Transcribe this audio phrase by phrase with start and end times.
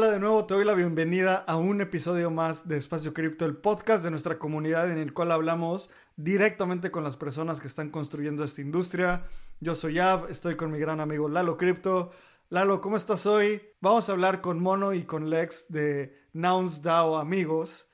[0.00, 3.58] Hola de nuevo, te doy la bienvenida a un episodio más de Espacio Cripto, el
[3.58, 8.42] podcast de nuestra comunidad en el cual hablamos directamente con las personas que están construyendo
[8.42, 9.26] esta industria.
[9.60, 12.12] Yo soy Ab, estoy con mi gran amigo Lalo Cripto.
[12.48, 13.60] Lalo, ¿cómo estás hoy?
[13.82, 17.86] Vamos a hablar con Mono y con Lex de Nouns DAO Amigos.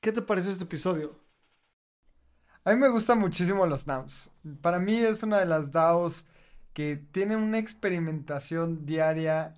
[0.00, 1.18] ¿Qué te parece este episodio?
[2.62, 4.30] A mí me gustan muchísimo los Nouns.
[4.60, 6.24] Para mí es una de las DAOs
[6.72, 9.56] que tiene una experimentación diaria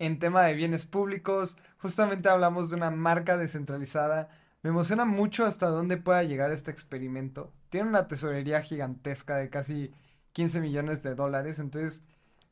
[0.00, 1.56] en tema de bienes públicos.
[1.78, 4.30] Justamente hablamos de una marca descentralizada.
[4.62, 7.52] Me emociona mucho hasta dónde pueda llegar este experimento.
[7.68, 9.92] Tiene una tesorería gigantesca de casi
[10.32, 11.58] 15 millones de dólares.
[11.58, 12.02] Entonces,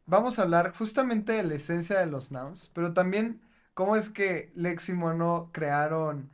[0.07, 3.41] vamos a hablar justamente de la esencia de los nouns, pero también
[3.75, 6.31] cómo es que Lex y Mono crearon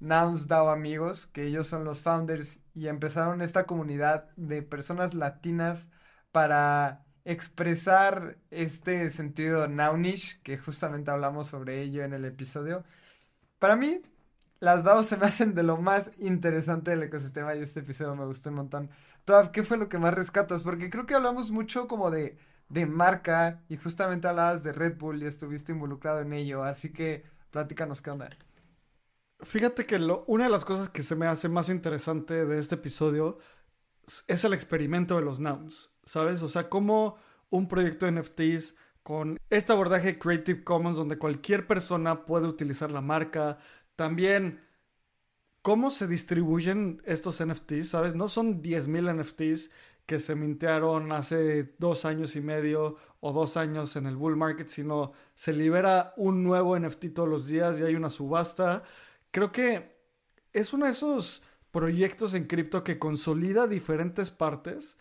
[0.00, 5.88] Nouns DAO Amigos, que ellos son los founders y empezaron esta comunidad de personas latinas
[6.30, 12.84] para expresar este sentido nounish, que justamente hablamos sobre ello en el episodio.
[13.58, 14.00] Para mí,
[14.60, 18.24] las DAOs se me hacen de lo más interesante del ecosistema y este episodio me
[18.24, 18.90] gustó un montón.
[19.26, 20.62] Toab, ¿qué fue lo que más rescatas?
[20.62, 22.38] Porque creo que hablamos mucho como de,
[22.70, 27.24] de marca y justamente hablabas de Red Bull y estuviste involucrado en ello, así que
[27.50, 28.30] platícanos qué onda.
[29.42, 32.76] Fíjate que lo, una de las cosas que se me hace más interesante de este
[32.76, 33.38] episodio
[34.26, 36.42] es el experimento de los nouns, ¿sabes?
[36.42, 37.16] O sea, cómo
[37.50, 43.00] un proyecto de NFTs con este abordaje Creative Commons donde cualquier persona puede utilizar la
[43.00, 43.58] marca,
[43.94, 44.60] también
[45.62, 48.14] cómo se distribuyen estos NFTs, ¿sabes?
[48.14, 49.70] No son 10.000 NFTs
[50.06, 54.68] que se mintearon hace dos años y medio o dos años en el bull market,
[54.68, 58.82] sino se libera un nuevo NFT todos los días y hay una subasta.
[59.30, 59.98] Creo que
[60.54, 64.96] es uno de esos proyectos en cripto que consolida diferentes partes.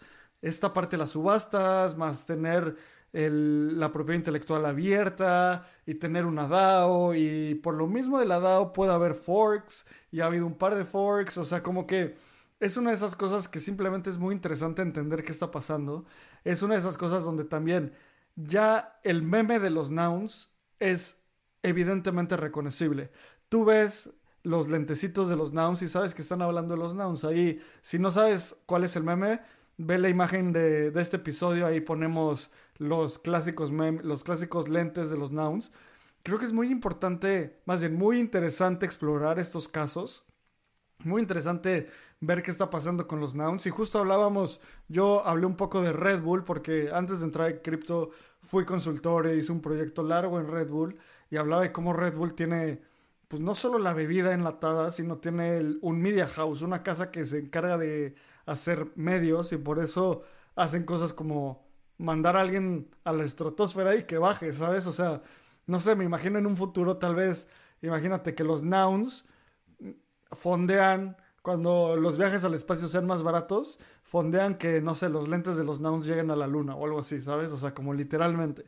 [0.48, 2.76] Esta parte de las subastas, más tener
[3.14, 7.16] la propiedad intelectual abierta y tener una DAO.
[7.16, 10.76] Y por lo mismo de la DAO puede haber forks y ha habido un par
[10.76, 11.38] de forks.
[11.38, 12.16] O sea, como que
[12.60, 16.06] es una de esas cosas que simplemente es muy interesante entender qué está pasando.
[16.44, 17.94] Es una de esas cosas donde también
[18.36, 21.22] ya el meme de los nouns es
[21.64, 23.12] evidentemente reconocible.
[23.50, 24.12] Tú ves
[24.44, 27.26] los lentecitos de los nouns y sabes que están hablando de los nouns.
[27.26, 29.42] Ahí, si no sabes cuál es el meme,
[29.78, 35.32] ve la imagen de, este episodio, ahí ponemos los clásicos, los clásicos lentes de los
[35.32, 35.72] nouns.
[36.24, 40.26] Creo que es muy importante, más bien muy interesante explorar estos casos.
[41.04, 41.90] Muy interesante
[42.20, 43.66] ver qué está pasando con los nouns.
[43.68, 47.60] Y justo hablábamos, yo hablé un poco de Red Bull porque antes de entrar en
[47.60, 48.12] cripto
[48.42, 50.98] fui consultor e hice un proyecto largo en Red Bull
[51.30, 52.82] y hablaba de cómo Red Bull tiene
[53.28, 57.40] pues no solo la bebida enlatada, sino tiene un media house, una casa que se
[57.40, 58.16] encarga de
[58.48, 60.24] hacer medios y por eso
[60.56, 64.88] hacen cosas como mandar a alguien a la estratosfera y que baje, ¿sabes?
[64.88, 65.22] O sea,
[65.68, 67.48] no sé, me imagino en un futuro tal vez,
[67.82, 69.26] imagínate que los nouns
[70.32, 75.56] fondean cuando los viajes al espacio sean más baratos, fondean que, no sé, los lentes
[75.56, 77.52] de los nouns lleguen a la luna o algo así, ¿sabes?
[77.52, 78.66] O sea, como literalmente.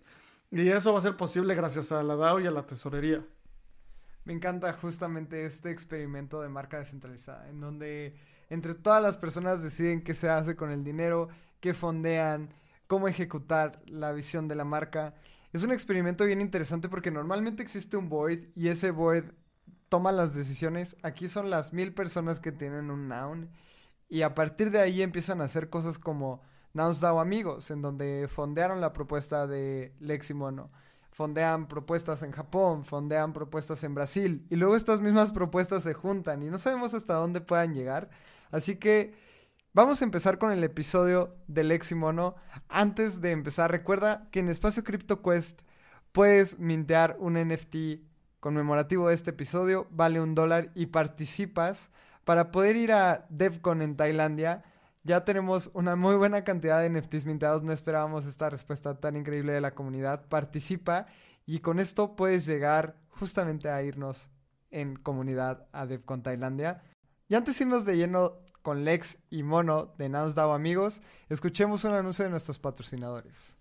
[0.52, 3.26] Y eso va a ser posible gracias a la DAO y a la tesorería.
[4.24, 8.16] Me encanta justamente este experimento de marca descentralizada, en donde
[8.50, 11.30] entre todas las personas deciden qué se hace con el dinero,
[11.60, 12.54] qué fondean,
[12.88, 15.14] cómo ejecutar la visión de la marca.
[15.54, 19.34] Es un experimento bien interesante porque normalmente existe un board y ese board
[19.90, 20.98] toma las decisiones.
[21.04, 23.50] Aquí son las mil personas que tienen un noun
[24.08, 26.42] y a partir de ahí empiezan a hacer cosas como
[26.74, 30.72] Nouns DAO Amigos, en donde fondearon la propuesta de Leximono
[31.20, 36.42] fondean propuestas en Japón, fondean propuestas en Brasil y luego estas mismas propuestas se juntan
[36.44, 38.10] y no sabemos hasta dónde puedan llegar.
[38.52, 39.14] Así que
[39.74, 42.36] vamos a empezar con el episodio del Eximono.
[42.68, 45.62] Antes de empezar, recuerda que en Espacio Crypto Quest
[46.12, 48.02] puedes mintear un NFT
[48.40, 51.92] conmemorativo de este episodio, vale un dólar y participas
[52.24, 54.64] para poder ir a DevCon en Tailandia
[55.04, 57.64] ya tenemos una muy buena cantidad de NFTs mintados.
[57.64, 60.28] No esperábamos esta respuesta tan increíble de la comunidad.
[60.28, 61.08] Participa
[61.46, 64.30] y con esto puedes llegar justamente a irnos
[64.72, 66.84] en comunidad a DevCon Tailandia.
[67.32, 68.34] Y antes de irnos de lleno
[68.64, 73.56] con Lex y Mono de NounsDAO amigos, escuchemos un anuncio de nuestros patrocinadores.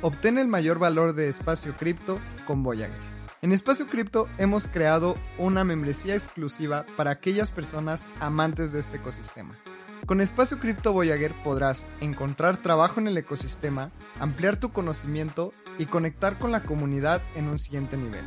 [0.00, 2.98] Obtén el mayor valor de espacio cripto con Voyager.
[3.42, 9.58] En Espacio Cripto hemos creado una membresía exclusiva para aquellas personas amantes de este ecosistema.
[10.06, 16.38] Con Espacio Cripto Voyager podrás encontrar trabajo en el ecosistema, ampliar tu conocimiento y conectar
[16.38, 18.26] con la comunidad en un siguiente nivel.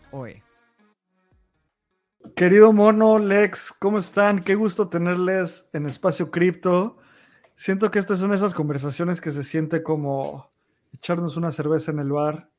[0.11, 0.43] OE.
[2.35, 4.43] Querido Mono, Lex, ¿cómo están?
[4.43, 6.97] Qué gusto tenerles en Espacio Cripto.
[7.55, 10.51] Siento que estas son esas conversaciones que se siente como
[10.93, 12.49] echarnos una cerveza en el bar,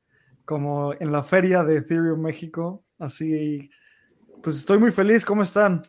[0.45, 2.85] como en la feria de Ethereum México.
[2.99, 3.71] Así,
[4.43, 5.25] pues estoy muy feliz.
[5.25, 5.83] ¿Cómo están?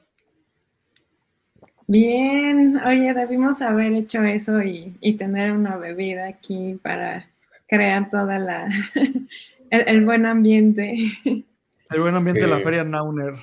[1.88, 7.30] Bien, oye, debimos haber hecho eso y, tener una bebida aquí para
[7.68, 8.70] crear toda la
[9.70, 11.12] el, buen ambiente.
[11.94, 13.36] El buen ambiente de la feria Nauner.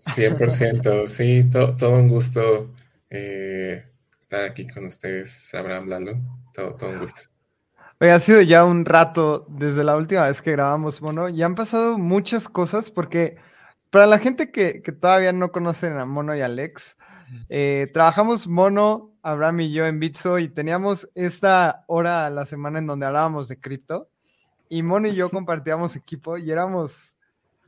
[0.00, 2.72] 100%, sí, todo un gusto.
[3.08, 3.84] Eh,
[4.20, 6.12] estar aquí con ustedes, Abraham Lalo.
[6.52, 7.22] Todo, todo un gusto.
[8.00, 11.54] Oye, ha sido ya un rato desde la última vez que grabamos Mono y han
[11.54, 13.36] pasado muchas cosas porque
[13.90, 16.96] para la gente que, todavía no conocen a Mono y Alex,
[17.48, 22.78] eh, trabajamos Mono, Abraham y yo en Bitso y teníamos esta hora a la semana
[22.78, 24.08] en donde hablábamos de cripto
[24.70, 27.16] y Mono y yo compartíamos equipo y éramos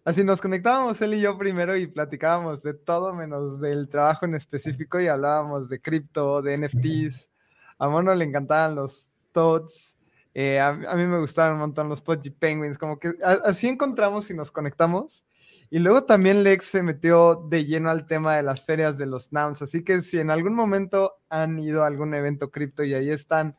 [0.04, 4.34] Así nos conectábamos él y yo primero y platicábamos de todo menos del trabajo en
[4.34, 7.31] específico y hablábamos de cripto, de NFTs.
[7.78, 9.96] A Mono le encantaban los TOTS.
[10.34, 12.78] Eh, a, mí me gustaban un montón los Pudgy Penguins.
[12.78, 13.12] Como que
[13.44, 15.25] así encontramos y nos conectamos.
[15.70, 19.32] Y luego también Lex se metió de lleno al tema de las ferias de los
[19.32, 19.62] nouns.
[19.62, 23.56] Así que si en algún momento han ido a algún evento cripto y ahí están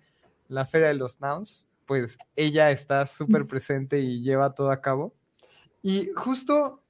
[0.50, 5.14] la feria de los nouns, pues ella está súper presente y lleva todo a cabo.
[5.84, 6.82] Y justo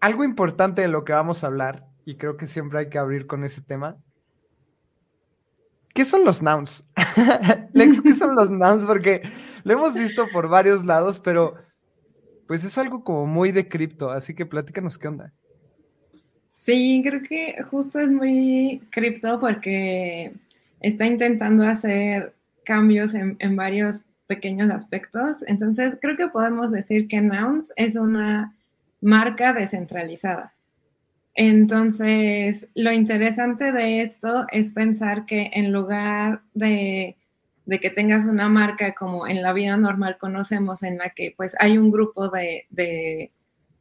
[0.00, 3.26] algo importante de lo que vamos a hablar, y creo que siempre hay que abrir
[3.26, 3.96] con ese tema.
[5.94, 6.84] ¿Qué son los nouns?
[7.72, 8.84] Lex, ¿qué son los nouns?
[8.84, 9.22] Porque
[9.64, 11.54] lo hemos visto por varios lados, pero
[12.46, 15.32] pues es algo como muy de cripto, así que platícanos qué onda.
[16.48, 20.32] Sí, creo que justo es muy cripto porque
[20.80, 22.34] está intentando hacer
[22.64, 25.44] cambios en, en varios pequeños aspectos.
[25.46, 28.54] Entonces, creo que podemos decir que Nouns es una
[29.00, 30.54] marca descentralizada.
[31.34, 37.16] Entonces, lo interesante de esto es pensar que en lugar de,
[37.68, 41.76] que tengas una marca como en la vida normal conocemos, en la que pues hay
[41.78, 43.30] un grupo de,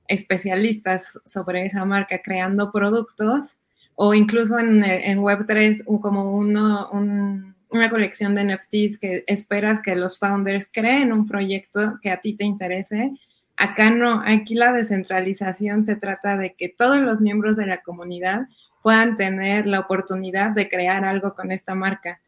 [0.08, 3.58] especialistas sobre esa marca creando productos,
[3.96, 9.96] o incluso en, en Web3 como uno, un una colección de NFTs que esperas que
[9.96, 13.12] los founders creen un proyecto que a ti te interese.
[13.58, 18.48] Acá no, aquí la descentralización se trata de que todos los miembros de la comunidad
[18.82, 22.20] puedan tener la oportunidad de crear algo con esta marca.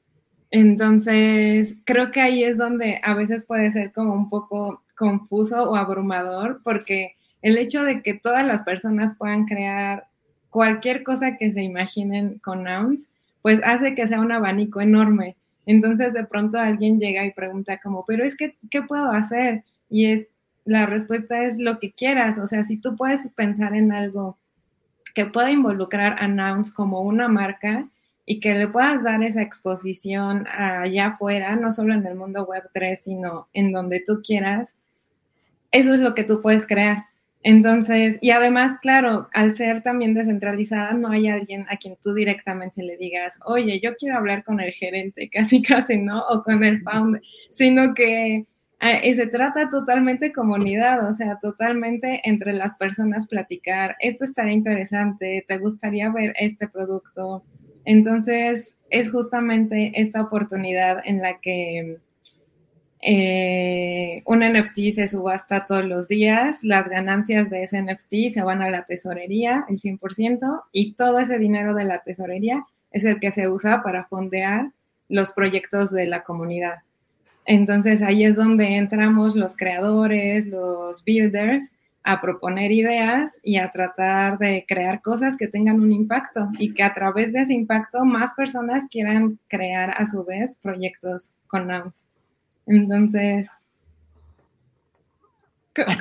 [0.50, 5.76] Entonces, creo que ahí es donde a veces puede ser como un poco confuso o
[5.76, 10.08] abrumador, porque el hecho de que todas las personas puedan crear
[10.50, 13.10] cualquier cosa que se imaginen con Nouns,
[13.42, 15.37] pues hace que sea un abanico enorme.
[15.68, 19.66] Entonces de pronto alguien llega y pregunta como, pero es que, ¿qué puedo hacer?
[19.90, 20.30] Y es,
[20.64, 22.38] la respuesta es lo que quieras.
[22.40, 24.38] O sea, si tú puedes pensar en algo
[25.14, 27.90] que pueda involucrar a Nouns como una marca
[28.26, 32.64] y que le puedas dar esa exposición allá afuera, no solo en el mundo web
[32.74, 34.78] 3, sino en donde tú quieras,
[35.72, 37.08] eso es lo que tú puedes crear.
[37.48, 42.84] Entonces, y además, claro, al ser también descentralizada, no hay alguien a quien tú directamente
[42.84, 46.28] le digas, oye, yo quiero hablar con el gerente, casi casi, ¿no?
[46.28, 48.46] O con el founder, sino que
[48.82, 55.46] eh, se trata totalmente comunidad, o sea, totalmente entre las personas platicar, esto estaría interesante,
[55.48, 57.46] te gustaría ver este producto.
[57.86, 62.00] Entonces, es justamente esta oportunidad en la que
[63.10, 68.62] eh, un NFT se subasta todos los días, las ganancias de ese NFT se van
[68.62, 73.32] a la tesorería, el 100%, y todo ese dinero de la tesorería es el que
[73.32, 74.72] se usa para fondear
[75.08, 76.80] los proyectos de la comunidad.
[77.46, 81.72] Entonces ahí es donde entramos los creadores, los builders,
[82.04, 86.84] a proponer ideas y a tratar de crear cosas que tengan un impacto y que
[86.84, 92.06] a través de ese impacto más personas quieran crear a su vez proyectos con Nouns.
[92.68, 93.50] Entonces,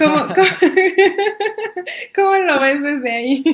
[2.15, 3.45] ¿cómo, lo ves desde ahí?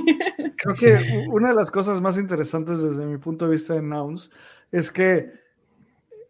[0.57, 4.31] Creo que una de las cosas más interesantes desde mi punto de vista de Nouns
[4.71, 5.33] es que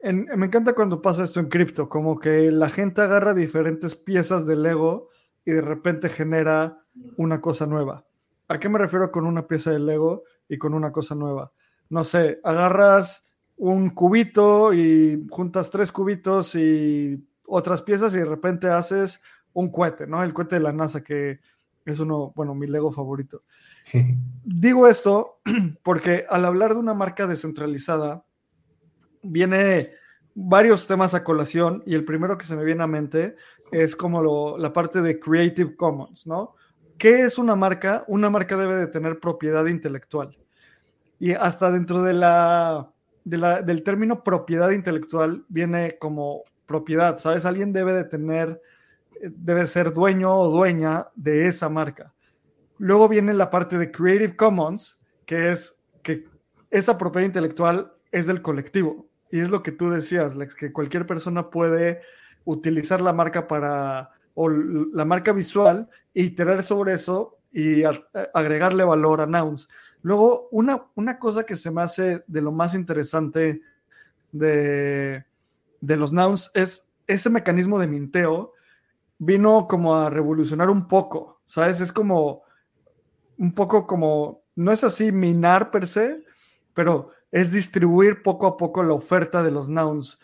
[0.03, 4.62] me encanta cuando pasa esto en cripto, como que la gente agarra diferentes piezas del
[4.62, 5.11] Lego
[5.45, 6.85] y de repente genera
[7.17, 8.05] una cosa nueva.
[8.49, 11.53] ¿A qué me refiero con una pieza del Lego y con una cosa nueva?
[11.89, 13.25] No sé, agarras
[13.56, 19.21] un cubito y juntas tres cubitos y otras piezas y de repente haces
[19.52, 20.23] un cohete, ¿no?
[20.23, 21.40] El cohete de la NASA, que
[21.85, 23.44] es uno, bueno, mi Lego favorito.
[24.44, 25.40] Digo esto
[25.82, 28.25] porque al hablar de una marca descentralizada,
[29.23, 29.92] viene
[30.35, 33.37] varios temas a colación y el primero que se me viene a mente
[33.71, 36.54] es como la parte de Creative Commons, ¿no?
[36.99, 38.04] ¿Qué es una marca?
[38.06, 40.38] Una marca debe de tener propiedad intelectual.
[41.18, 42.91] Y hasta dentro de la,
[43.25, 47.45] del término propiedad intelectual viene como propiedad, ¿sabes?
[47.45, 48.61] Alguien debe de tener,
[49.21, 52.12] debe ser dueño o dueña de esa marca.
[52.79, 56.26] Luego viene la parte de Creative Commons, que es que
[56.71, 59.07] esa propiedad intelectual es del colectivo.
[59.31, 62.00] Y es lo que tú decías, Lex, que cualquier persona puede
[62.45, 67.83] utilizar la marca para, o la marca visual, e iterar sobre eso y
[68.35, 69.69] agregarle valor a nouns.
[70.02, 73.62] Luego, una, una cosa que se me hace de lo más interesante
[74.32, 75.25] de,
[75.80, 78.52] de los nouns es ese mecanismo de minteo
[79.18, 81.80] vino como a revolucionar un poco, ¿sabes?
[81.80, 82.42] Es como
[83.38, 86.25] un poco como, no es así minar per se,
[86.75, 90.21] pero es distribuir poco a poco la oferta de los nouns.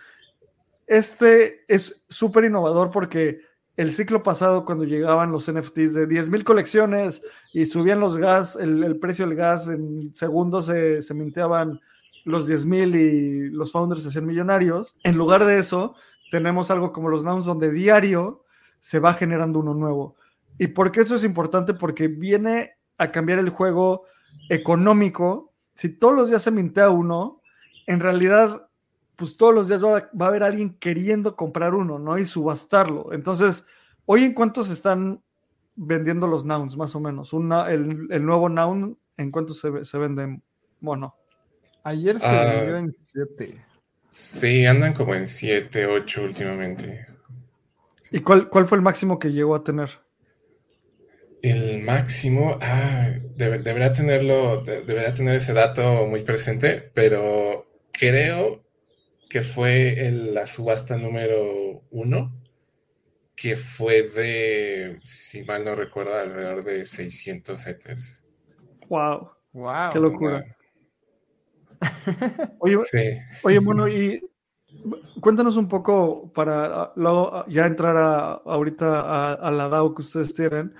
[0.86, 3.40] Este es súper innovador porque
[3.78, 8.98] el ciclo pasado, cuando llegaban los NFTs de 10.000 colecciones y subían los gas, el,
[8.98, 11.78] precio del gas en segundos se, se minteaban
[12.24, 14.96] los 10.000 y los founders se hacían millonarios.
[15.04, 15.94] En lugar de eso,
[16.32, 18.44] tenemos algo como los nouns donde diario
[18.80, 20.16] se va generando uno nuevo.
[20.58, 21.72] ¿Y por qué eso es importante?
[21.72, 24.06] Porque viene a cambiar el juego
[24.50, 25.54] económico.
[25.76, 27.42] Si todos los días se mintea uno,
[27.86, 28.67] en realidad
[29.18, 32.16] pues todos los días va, a haber alguien queriendo comprar uno, ¿no?
[32.18, 33.12] Y subastarlo.
[33.12, 33.66] Entonces,
[34.06, 35.20] hoy en cuánto se están
[35.74, 37.32] vendiendo los nouns, más o menos.
[37.32, 40.40] el, nuevo noun, ¿en cuánto se, se vende?
[40.78, 41.16] Bueno.
[41.82, 43.64] Ayer se ah, vendió en 7.
[44.08, 47.04] Sí, andan como en 7, 8 últimamente.
[48.12, 49.90] ¿Y cuál, cuál fue el máximo que llegó a tener?
[51.42, 58.67] El máximo, ah, debería tenerlo, debería tener ese dato muy presente, pero creo
[59.28, 62.32] que fue la subasta número uno,
[63.36, 68.24] que fue de, si mal no recuerdo, alrededor de 600 Ethers.
[68.88, 69.30] ¡Wow!
[69.52, 69.92] ¡Wow!
[69.92, 70.44] ¡Qué locura!
[72.58, 72.76] Oye,
[73.44, 74.20] oye, bueno, y
[75.20, 80.34] cuéntanos un poco para luego ya entrar a, ahorita a, a, la DAO que ustedes
[80.34, 80.74] tienen.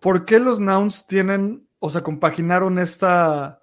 [0.00, 3.59] ¿Por qué los nouns tienen, o sea, compaginaron esta,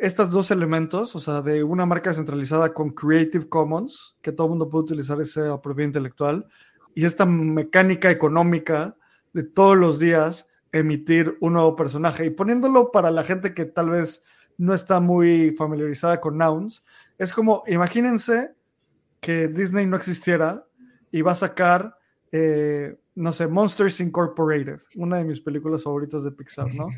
[0.00, 4.50] estos dos elementos, o sea, de una marca centralizada con Creative Commons, que todo el
[4.50, 6.46] mundo puede utilizar esa propiedad intelectual,
[6.94, 8.96] y esta mecánica económica
[9.32, 12.24] de todos los días emitir un nuevo personaje.
[12.24, 14.24] Y poniéndolo para la gente que tal vez
[14.56, 16.82] no está muy familiarizada con nouns,
[17.18, 18.54] es como, imagínense
[19.20, 20.66] que Disney no existiera
[21.12, 21.96] y va a sacar,
[22.32, 26.88] eh, no sé, Monsters Incorporated, una de mis películas favoritas de Pixar, ¿no?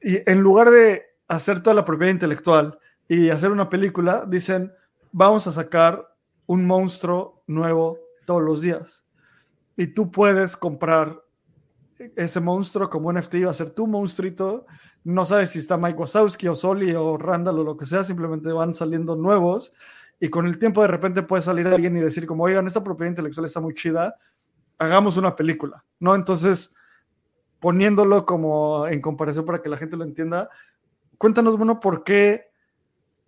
[0.00, 2.78] Y en lugar de hacer toda la propiedad intelectual
[3.08, 4.72] y hacer una película, dicen,
[5.12, 6.14] vamos a sacar
[6.46, 9.04] un monstruo nuevo todos los días.
[9.76, 11.22] Y tú puedes comprar
[12.16, 14.66] ese monstruo como NFT, va a ser tu monstruito.
[15.04, 18.50] No sabes si está Mike Wazowski o Soli o Randall o lo que sea, simplemente
[18.52, 19.72] van saliendo nuevos.
[20.20, 23.10] Y con el tiempo de repente puede salir alguien y decir como, oigan, esta propiedad
[23.10, 24.16] intelectual está muy chida,
[24.78, 26.14] hagamos una película, ¿no?
[26.14, 26.74] Entonces,
[27.58, 30.48] poniéndolo como en comparación para que la gente lo entienda,
[31.24, 32.50] cuéntanos, bueno, por qué,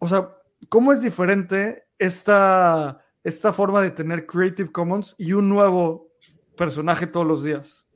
[0.00, 0.28] o sea,
[0.68, 6.14] cómo es diferente esta, esta forma de tener Creative Commons y un nuevo
[6.58, 7.86] personaje todos los días.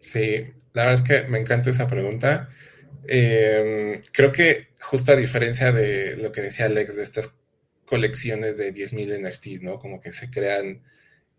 [0.00, 2.50] Sí, la verdad es que me encanta esa pregunta.
[3.08, 7.36] Em, creo que justo a diferencia de lo que decía Alex de estas
[7.86, 9.80] colecciones de 10.000 NFTs, ¿no?
[9.80, 10.84] Como que se crean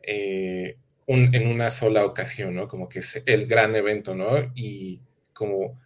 [0.01, 0.75] eh,
[1.07, 2.67] en una sola ocasión, ¿no?
[2.67, 4.51] Como que es el gran evento, ¿no?
[4.55, 4.99] Y
[5.31, 5.79] como,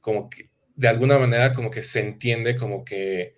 [0.00, 0.48] como que
[0.78, 3.34] de alguna manera como que se entiende como que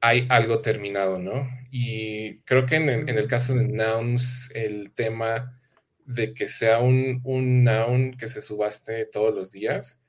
[0.00, 1.48] hay algo terminado, ¿no?
[1.70, 5.60] Y creo que en, el caso de nouns, el tema
[6.06, 10.00] de que sea un, un noun que se subaste todos los días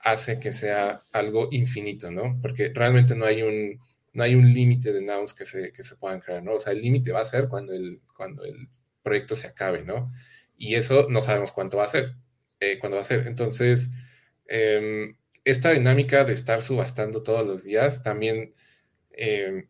[0.00, 2.38] hace que sea algo infinito, ¿no?
[2.42, 3.80] Porque realmente no hay un,
[4.12, 6.56] no hay un límite de nouns que se, que se puedan crear, ¿no?
[6.56, 8.68] O sea, el límite va a ser cuando el, cuando el
[9.02, 10.12] proyecto se acabe, ¿no?
[10.58, 12.16] Y eso no sabemos cuánto va a ser,
[12.60, 13.26] eh, cuándo va a ser.
[13.26, 13.88] Entonces,
[14.46, 18.52] eh, esta dinámica de estar subastando todos los días también
[19.10, 19.66] eh,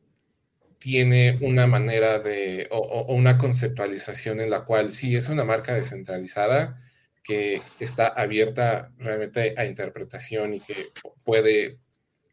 [0.78, 6.80] tiene una manera de, o, una conceptualización en la cual sí es una marca descentralizada
[7.22, 10.88] que está abierta realmente a interpretación y que
[11.24, 11.78] puede,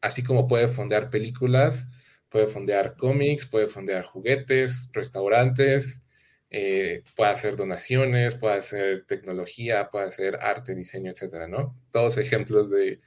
[0.02, 1.88] así como puede fondear películas,
[2.28, 6.02] puede fondear cómics, puede fondear juguetes, restaurantes,
[6.50, 11.78] eh, puede hacer donaciones, puede hacer tecnología, puede hacer arte, diseño, etcétera, ¿no?
[11.92, 13.00] Todos ejemplos de,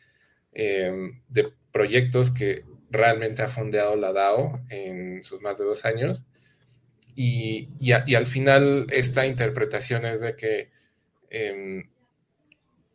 [0.52, 6.24] em, de proyectos que realmente ha fondeado la DAO en sus más de dos años.
[7.14, 10.70] Y, y, al final esta interpretación es de que
[11.30, 11.90] em,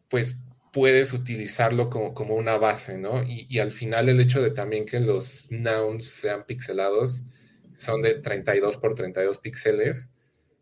[0.10, 0.38] pues
[0.74, 3.24] puedes utilizarlo como, como, una base, ¿no?
[3.24, 7.26] Y, y, al final el hecho de también que los nouns sean pixelados,
[7.76, 10.12] son de 32 por 32 píxeles,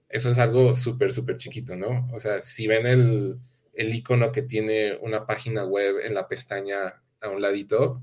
[0.09, 2.09] eso es algo súper, súper chiquito, ¿no?
[2.13, 3.39] O sea, si ven el,
[3.75, 8.01] el icono que tiene una página web en la pestaña a un ladito,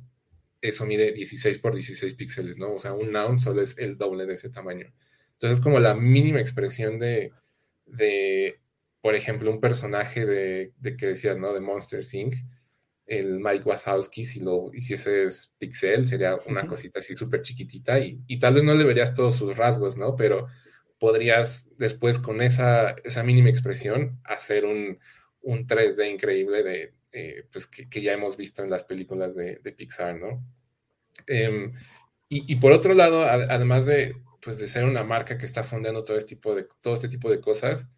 [0.60, 2.74] eso mide 16 por 16 píxeles, ¿no?
[2.74, 4.92] O sea, un noun solo es el doble de ese tamaño.
[5.32, 7.32] Entonces, es como la mínima expresión de,
[7.86, 8.60] de
[9.00, 11.52] por ejemplo, un personaje de, de, que decías, ¿no?
[11.52, 12.36] De Monster Inc.,
[13.06, 18.38] el Mike Wazowski, si lo hicieses pixel, sería una cosita así súper chiquitita y, y,
[18.38, 20.14] tal vez no le verías todos sus rasgos, ¿no?
[20.14, 20.46] Pero
[21.00, 25.00] podrías después con esa, esa mínima expresión hacer un,
[25.42, 29.58] un 3D increíble de, eh, pues que, que, ya hemos visto en las películas de,
[29.58, 30.44] de Pixar, ¿no?
[31.26, 31.70] Eh,
[32.28, 36.04] y, y, por otro lado, además de, pues de ser una marca que está fondeando
[36.04, 37.90] todo este tipo de, todo este tipo de cosas,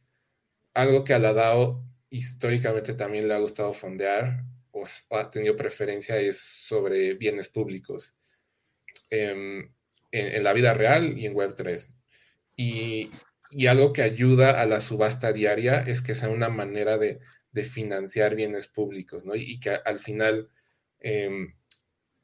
[0.74, 5.56] algo que a la DAO históricamente también le ha gustado fondear o, o ha tenido
[5.56, 8.14] preferencia es sobre bienes públicos
[9.10, 9.72] eh, en,
[10.12, 11.90] en, la vida real y en Web3.
[12.56, 13.10] Y,
[13.50, 17.20] y, algo que ayuda a la subasta diaria es que sea una manera de,
[17.54, 19.34] de financiar bienes públicos, ¿no?
[19.36, 20.50] Y, que al final
[20.98, 21.30] eh,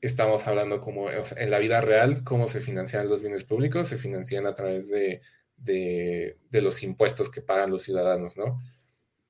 [0.01, 3.89] estamos hablando como o sea, en la vida real, cómo se financian los bienes públicos,
[3.89, 5.23] se financian a través de,
[5.57, 8.45] de, de los impuestos que pagan los ciudadanos, ¿no?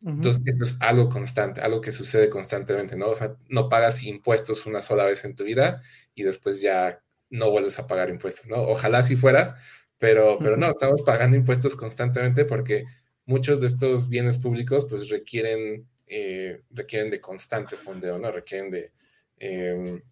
[0.02, 0.14] Uh -huh.
[0.14, 3.11] Entonces, esto es algo constante, algo que sucede constantemente, ¿no?
[3.11, 5.83] O sea, no pagas impuestos una sola vez en tu vida
[6.14, 8.62] y después ya no vuelves a pagar impuestos, ¿no?
[8.62, 9.57] Ojalá si fuera,
[9.99, 12.87] pero, pero no, estamos pagando impuestos constantemente porque
[13.31, 18.33] muchos de estos bienes públicos pues requieren, eh, requieren de constante fondeo, ¿no?
[18.33, 18.92] Requieren de,
[19.38, 20.03] eh,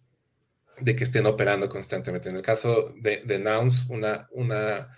[0.79, 2.29] de que estén operando constantemente.
[2.29, 4.97] En el caso de, de Nouns, una, una,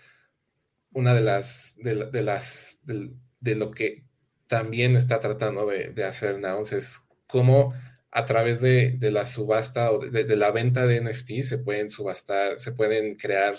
[0.94, 4.04] una de las, de, las, de, lo que
[4.46, 7.74] también está tratando de, hacer Nouns es cómo
[8.12, 12.74] a través de, la subasta o de, la venta de NFT se pueden subastar, se
[12.74, 13.58] pueden crear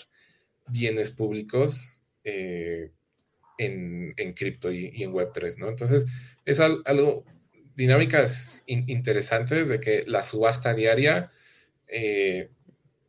[0.68, 2.92] bienes públicos eh,
[3.58, 5.68] en, en cripto y, y, en Web3, ¿no?
[5.68, 6.06] Entonces,
[6.44, 7.24] es al, algo,
[7.74, 11.30] dinámicas in, interesantes de que la subasta diaria
[11.88, 12.50] eh,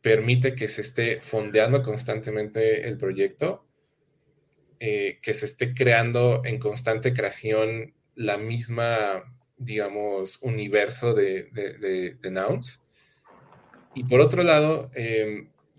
[0.00, 3.66] permite que se esté fondeando constantemente el proyecto,
[4.80, 9.24] eh, que se esté creando en constante creación la misma,
[9.56, 12.82] digamos, universo de, de, nouns.
[13.94, 14.90] Y por otro lado,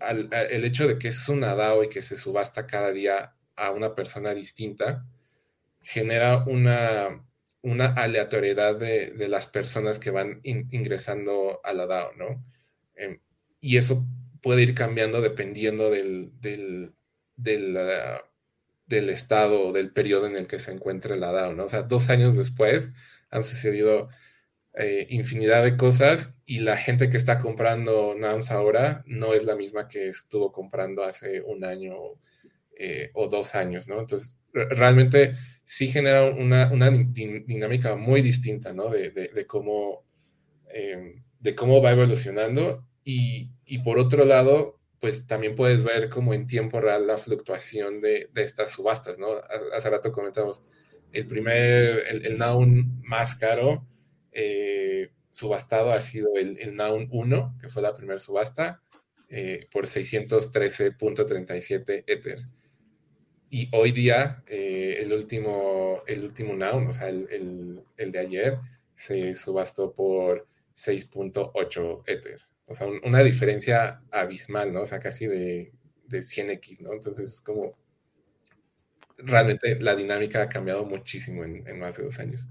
[0.00, 3.34] al, al, el hecho de que es una DAO y que se subasta cada día
[3.54, 5.06] a una persona distinta,
[5.80, 7.25] genera una,
[7.66, 12.44] una aleatoriedad de, de, las personas que van in, ingresando a la DAO, ¿no?
[12.94, 13.18] Eh,
[13.60, 14.06] y eso
[14.40, 16.92] puede ir cambiando dependiendo del, del,
[17.76, 18.22] uh,
[18.86, 21.64] del estado o del periodo en el que se encuentre la DAO, ¿no?
[21.64, 22.92] O sea, dos años después
[23.30, 24.10] han sucedido
[24.74, 29.56] eh, infinidad de cosas y la gente que está comprando NAMS ahora no es la
[29.56, 31.96] misma que estuvo comprando hace un año
[32.76, 34.00] eh, o dos años, ¿no?
[34.00, 35.34] Entonces, realmente
[35.64, 38.88] sí genera una, una dinámica muy distinta, ¿no?
[38.90, 40.04] De, de, de cómo,
[40.72, 46.34] eh, de cómo va evolucionando y, y, por otro lado, pues también puedes ver como
[46.34, 49.28] en tiempo real la fluctuación de, de estas subastas, ¿no?
[49.74, 50.62] Hace rato comentamos,
[51.12, 53.86] el primer, el, el noun más caro
[54.32, 58.82] eh, subastado ha sido el, el Noun 1, que fue la primera subasta,
[59.30, 62.38] eh, por 613.37 Ether.
[63.48, 68.18] Y hoy día, eh, el, último, el último Noun, o sea, el, el, el de
[68.18, 68.58] ayer,
[68.94, 72.40] se subastó por 6.8 Ether.
[72.66, 74.82] O sea, un, una diferencia abismal, ¿no?
[74.82, 75.72] O sea, casi de,
[76.06, 76.92] de 100x, ¿no?
[76.92, 77.76] Entonces es como...
[79.18, 82.46] Realmente la dinámica ha cambiado muchísimo en, en más de dos años.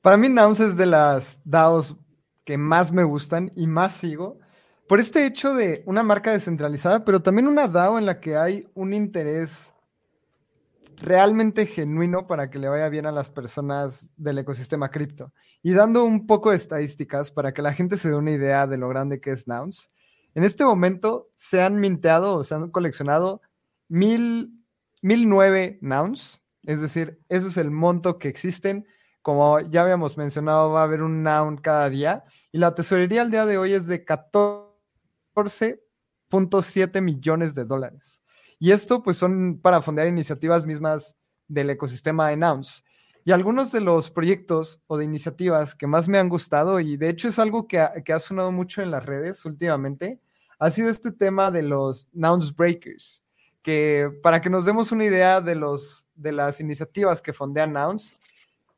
[0.00, 1.96] Para mí, Nouns es de las DAOs
[2.44, 4.40] que más me gustan y más sigo
[4.88, 8.68] por este hecho de una marca descentralizada, pero también una DAO en la que hay
[8.74, 9.71] un interés
[11.02, 15.32] realmente genuino para que le vaya bien a las personas del ecosistema cripto.
[15.62, 18.78] Y dando un poco de estadísticas para que la gente se dé una idea de
[18.78, 19.90] lo grande que es Nouns.
[20.34, 23.42] En este momento se han minteado o se han coleccionado
[23.88, 24.54] mil,
[25.02, 28.86] mil nueve Nouns, es decir, ese es el monto que existen
[29.20, 33.30] como ya habíamos mencionado, va a haber un noun cada día y la tesorería al
[33.30, 35.78] día de hoy es de 14.6
[36.32, 38.21] 2.7 millones de dólares.
[38.62, 41.16] Y esto pues son para fondear iniciativas mismas
[41.48, 42.84] del ecosistema de Nouns.
[43.24, 47.08] Y algunos de los proyectos o de iniciativas que más me han gustado, y de
[47.08, 50.20] hecho es algo que ha, que ha sonado mucho en las redes últimamente,
[50.60, 53.24] ha sido este tema de los Nouns Breakers,
[53.62, 58.14] que para que nos demos una idea de, los, de las iniciativas que fondean Nouns,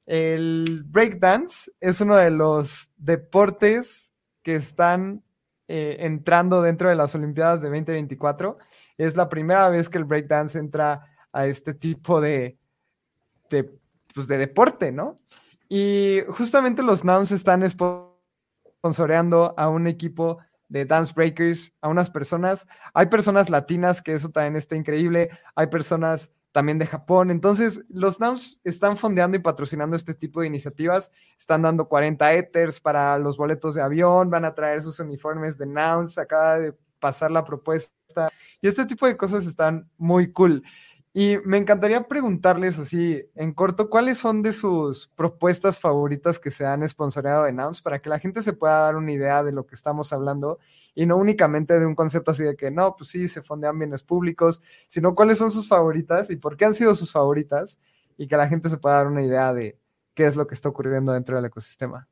[0.07, 4.11] el breakdance es uno de los deportes
[4.43, 5.23] que están
[5.69, 8.57] eh, entrando dentro de las Olimpiadas de 2024.
[8.99, 12.59] Es la primera vez que el breakdance entra a este tipo de,
[13.49, 15.17] pues, de deporte, ¿no?
[15.69, 22.67] Y justamente los Nouns están sponsoreando a un equipo de Dance Breakers, a unas personas.
[22.93, 25.31] Hay personas latinas, que eso también está increíble.
[25.55, 27.33] Hay personas también de Japón.
[27.33, 31.11] Entonces, los Nouns están fondeando y patrocinando este tipo de iniciativas.
[31.37, 35.67] Están dando 40 Ethers para los boletos de avión, van a traer sus uniformes de
[35.67, 36.73] Nouns, acaba de
[37.05, 38.33] pasar la propuesta.
[38.63, 40.63] Y este tipo de cosas están muy cool.
[41.13, 46.65] Y me encantaría preguntarles así, en corto, ¿cuáles son de sus propuestas favoritas que se
[46.65, 49.67] han sponsoreado de Nouns para que la gente se pueda dar una idea de lo
[49.67, 50.59] que estamos hablando
[50.95, 54.03] y no únicamente de un concepto así de que no, pues sí, se fondean bienes
[54.03, 57.79] públicos, sino cuáles son sus favoritas y por qué han sido sus favoritas
[58.17, 59.79] y que la gente se pueda dar una idea de
[60.15, 62.09] qué es lo que está ocurriendo dentro del ecosistema.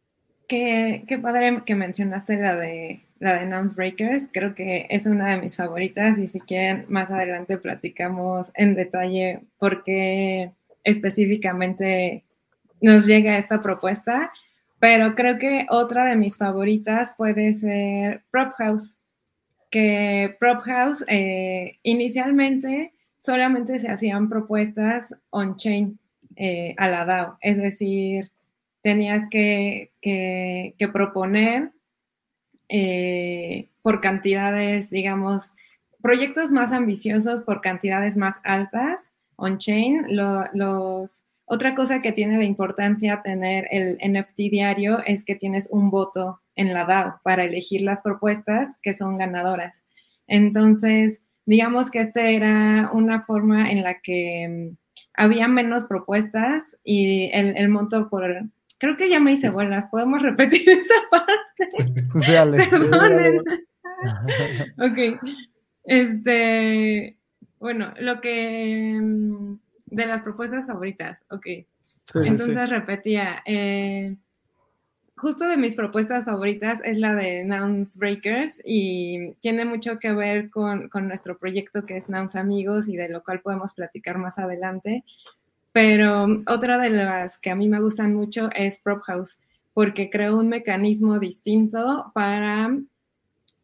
[0.53, 5.41] Qué, padre que mencionaste la de la de Nouns Breakers, creo que es una de
[5.41, 10.53] mis favoritas y si quieren más adelante platicamos en detalle por qué
[10.85, 12.25] específicamente
[12.83, 14.31] nos llega esta propuesta,
[14.79, 18.99] pero creo que otra de mis favoritas puede ser Prop House,
[19.71, 25.99] que Prop House eh, inicialmente solamente se hacían propuestas on-chain
[26.37, 28.31] eh, a la DAO, es decir,
[28.83, 31.73] tenías que, que, proponer
[32.69, 35.55] eh, por cantidades, digamos,
[36.03, 40.07] proyectos más ambiciosos por cantidades más altas on-chain.
[40.09, 45.91] los, otra cosa que tiene de importancia tener el NFT diario es que tienes un
[45.91, 49.85] voto en la DAO para elegir las propuestas que son ganadoras.
[50.27, 54.77] Entonces, digamos que esta era una forma en la que mm,
[55.15, 58.49] había menos propuestas y el monto por,
[58.83, 59.87] Creo que ya me hice buenas.
[59.87, 62.03] ¿Podemos repetir esa parte?
[62.21, 62.69] Sí, Ale.
[64.77, 65.21] ok.
[65.85, 67.17] Este,
[67.61, 69.55] bueno, lo que mm,
[69.87, 71.47] de las propuestas favoritas, ok.
[72.25, 74.17] Entonces repetía, eh,
[75.17, 80.51] justo de mis propuestas favoritas es la de Nouns Breakers y tiene mucho que ver
[80.51, 84.41] con, con, nuestro proyecto que es Nouns Amigos y de lo cual podemos platicar más
[84.41, 85.05] adelante.
[85.73, 89.39] Pero otra de las que a mí me gustan mucho es Prop House,
[89.73, 92.77] porque creo un mecanismo distinto para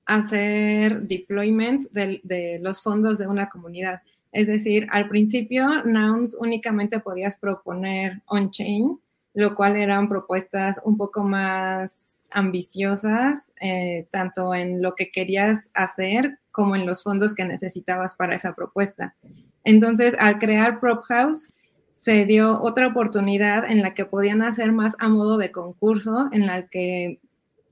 [0.06, 4.00] hacer deployment de, los fondos de una comunidad.
[4.32, 8.98] Es decir, al principio, Nouns únicamente podías proponer on-chain,
[9.34, 16.38] lo cual eran propuestas un poco más ambiciosas, eh, tanto en lo que querías hacer
[16.50, 19.14] como en los fondos que necesitabas para esa propuesta.
[19.62, 21.50] Entonces, al crear Prop House,
[21.98, 26.46] se dio otra oportunidad en la que podían hacer más a modo de concurso, en
[26.46, 27.18] la que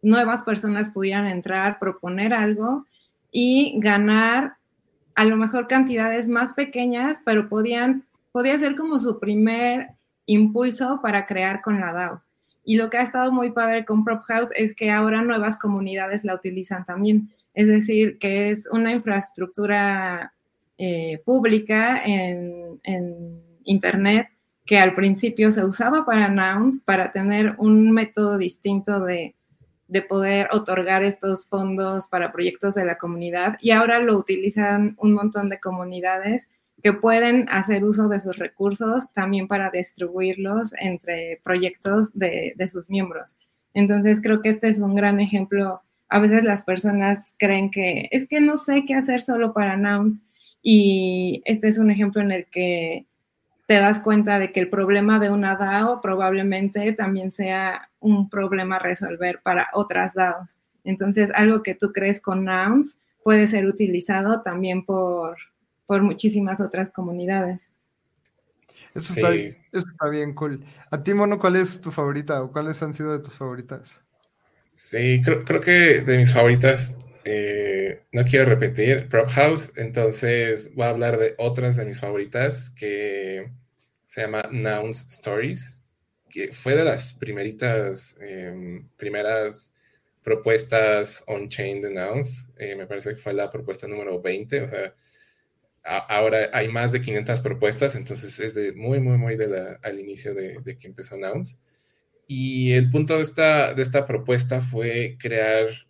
[0.03, 2.87] nuevas personas pudieran entrar, proponer algo
[3.31, 4.55] y ganar
[5.15, 9.91] a lo mejor cantidades más pequeñas, pero podían, podía ser como su primer
[10.27, 12.23] impulso para crear con la DAO.
[12.65, 16.25] Y lo que ha estado muy padre con Prop House es que ahora nuevas comunidades
[16.25, 17.31] la utilizan también.
[17.55, 20.33] Es decir, que es una infraestructura
[20.79, 24.29] eh, pública en, en Internet
[24.67, 29.35] que al principio se usaba para Nouns para tener un método distinto de,
[30.09, 35.49] poder otorgar estos fondos para proyectos de la comunidad y ahora lo utilizan un montón
[35.49, 36.51] de comunidades
[36.83, 42.91] que pueden hacer uso de sus recursos también para distribuirlos entre proyectos de, de sus
[42.91, 43.37] miembros.
[43.75, 45.81] Entonces creo que este es un gran ejemplo.
[46.09, 50.25] A veces las personas creen que es que no sé qué hacer solo para Nouns
[50.63, 53.07] y este es un ejemplo en el que
[53.67, 58.77] te das cuenta de que el problema de una DAO probablemente también sea un problema
[58.77, 60.57] a resolver para otras DAOs.
[60.85, 65.37] Entonces, algo que tú crees con Nouns puede ser utilizado también por,
[65.85, 67.69] por muchísimas otras comunidades.
[68.95, 70.65] Eso está, eso está, bien cool.
[70.91, 74.01] A ti, Mono, ¿cuál es tu favorita o cuáles han sido de tus favoritas?
[74.75, 76.97] Sí, creo, creo que de mis favoritas,
[77.29, 82.71] eh, no quiero repetir, Prop House, entonces voy a hablar de otras de mis favoritas
[82.71, 83.51] que
[84.07, 85.85] se llama Nouns Stories,
[86.31, 89.75] que fue de las primeritas, em, primeras
[90.23, 92.53] propuestas on-chain de nouns.
[92.59, 94.95] Eh, me parece que fue la propuesta número 20, o sea,
[95.83, 99.99] ahora hay más de 500 propuestas, entonces es de muy, muy, muy de la, al
[99.99, 101.59] inicio de, de, que empezó Nouns.
[102.29, 105.86] Y el punto de esta, de esta propuesta fue crear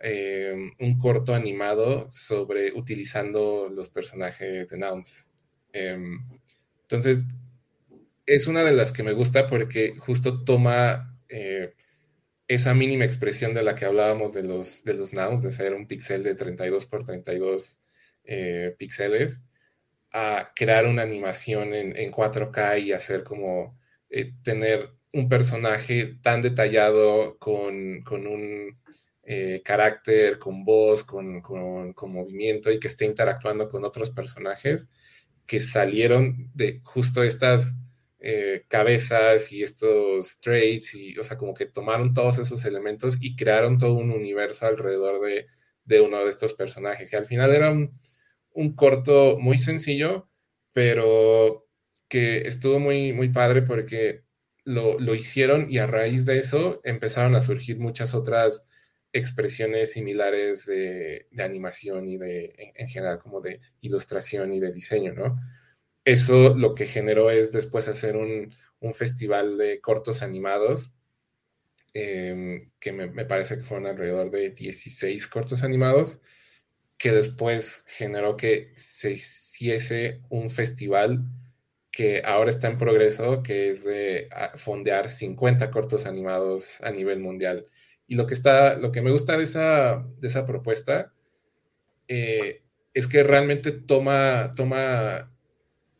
[0.00, 5.26] eh, un corto animado sobre utilizando los personajes de Nouns.
[5.72, 5.98] Eh,
[6.82, 7.24] entonces,
[8.26, 11.74] es una de las que me gusta porque justo toma eh,
[12.48, 15.86] esa mínima expresión de la que hablábamos de los, de los Nouns, de ser un
[15.86, 17.80] pixel de 32 por 32
[18.24, 19.42] eh, píxeles
[20.12, 23.78] a crear una animación en, en 4K y hacer como
[24.42, 28.78] tener un personaje tan detallado con, con un
[29.28, 34.88] eh, carácter, con voz, con, con, con, movimiento y que esté interactuando con otros personajes
[35.46, 37.74] que salieron de justo estas
[38.20, 43.36] eh, cabezas y estos traits y, o sea, como que tomaron todos esos elementos y
[43.36, 45.46] crearon todo un universo alrededor de,
[45.84, 47.12] de uno de estos personajes.
[47.12, 47.98] Y al final era un,
[48.52, 50.28] un corto muy sencillo,
[50.72, 51.66] pero
[52.08, 54.22] que estuvo muy, muy padre porque
[54.64, 58.65] lo, lo, hicieron y a raíz de eso empezaron a surgir muchas otras
[59.16, 64.72] expresiones similares de, de animación y de, en, en, general, como de ilustración y de
[64.72, 65.38] diseño, ¿no?
[66.04, 68.54] Eso lo que generó es después hacer un,
[68.94, 70.92] festival de cortos animados,
[71.92, 76.20] eh, que me, me, parece que fueron alrededor de 16 cortos animados,
[76.96, 81.24] que después generó que se hiciese un festival
[81.96, 87.66] que ahora está en progreso, que es de fondear 50 cortos animados a nivel mundial.
[88.08, 91.12] Y lo que, está, lo que me gusta de esa, de esa propuesta
[92.08, 92.62] eh,
[92.94, 95.32] es que realmente toma, toma,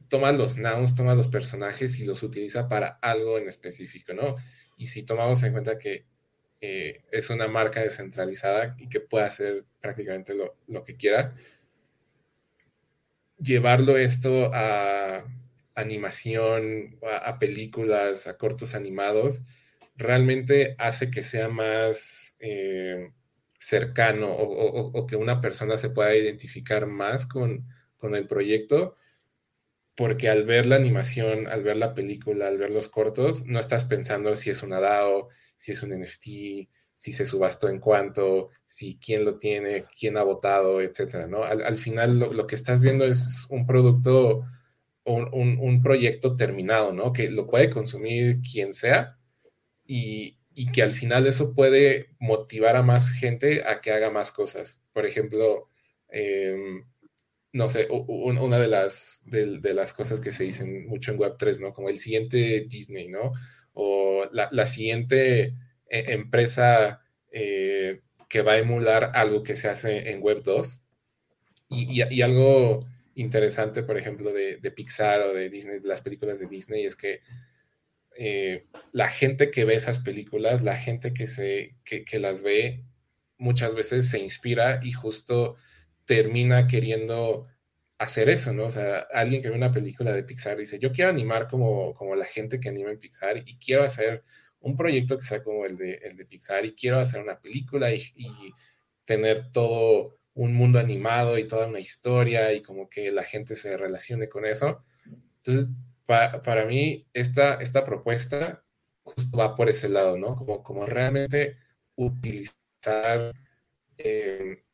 [0.09, 4.37] toma los nouns, toma los personajes y los utiliza para algo en específico, ¿no?
[4.77, 6.07] Y si tomamos en cuenta que
[6.61, 11.35] eh, es una marca descentralizada y que puede hacer prácticamente lo, lo que quiera.
[13.39, 15.25] Llevarlo esto a
[15.75, 19.43] animación, a, a, películas, a cortos animados,
[19.97, 23.13] realmente hace que sea más eh,
[23.55, 28.97] cercano o, que una persona se pueda identificar más con, con el proyecto,
[29.97, 33.85] porque al ver la animación, al ver la película, al ver los cortos, no estás
[33.85, 36.25] pensando si es una DAO, si es un NFT,
[36.97, 41.45] si se subastó en cuánto, si quién lo tiene, quién ha votado, etcétera, ¿no?
[41.45, 44.45] Al, al final lo, lo, que estás viendo es un producto,
[45.05, 47.13] un, un, un, proyecto terminado, ¿no?
[47.13, 49.16] Que lo puede consumir quien sea
[49.87, 54.33] y, y, que al final eso puede motivar a más gente a que haga más
[54.33, 54.81] cosas.
[54.93, 55.69] Por ejemplo,
[56.09, 56.57] eh,
[57.53, 61.61] no sé, un, una de las, de, las cosas que se dicen mucho en Web3,
[61.61, 61.73] ¿no?
[61.73, 63.33] Como el siguiente Disney, ¿no?
[63.79, 65.55] o la, la siguiente
[65.89, 70.81] eh, empresa eh, que va a emular algo que se hace en Web 2.
[71.69, 76.01] Y, y, y algo interesante, por ejemplo, de, de, Pixar o de Disney, de las
[76.01, 77.21] películas de Disney, es que
[78.19, 82.85] eh, la gente que ve esas películas, la gente que, se, que, las ve,
[83.39, 85.57] muchas veces se inspira y justo
[86.05, 87.47] termina queriendo
[87.99, 88.65] hacer eso, ¿no?
[88.65, 92.15] O sea, alguien que ve una película de Pixar dice, yo quiero animar como, como
[92.15, 94.23] la gente que anima en Pixar y quiero hacer
[94.61, 97.93] un proyecto que sea como el de, el de Pixar y quiero hacer una película
[97.93, 98.53] y, y,
[99.05, 103.77] tener todo un mundo animado y toda una historia y como que la gente se
[103.77, 104.85] relacione con eso.
[105.37, 105.73] Entonces,
[106.07, 108.63] pa, para mí, esta, esta propuesta
[109.03, 110.35] justo va por ese lado, ¿no?
[110.35, 111.59] Como, como realmente
[111.97, 113.33] utilizar
[113.99, 114.65] eh,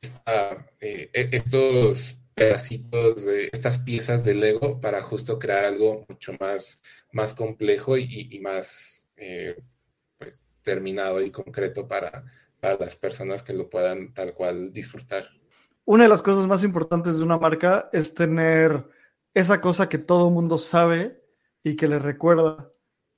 [0.00, 6.80] esta, eh, estos pedacitos de estas piezas de Lego para justo crear algo mucho más,
[7.12, 9.56] más complejo y, y más eh,
[10.18, 12.24] pues, terminado y concreto para,
[12.58, 15.28] para las personas que lo puedan tal cual disfrutar.
[15.84, 18.84] Una de las cosas más importantes de una marca es tener
[19.34, 21.22] esa cosa que todo el mundo sabe
[21.62, 22.70] y que le recuerda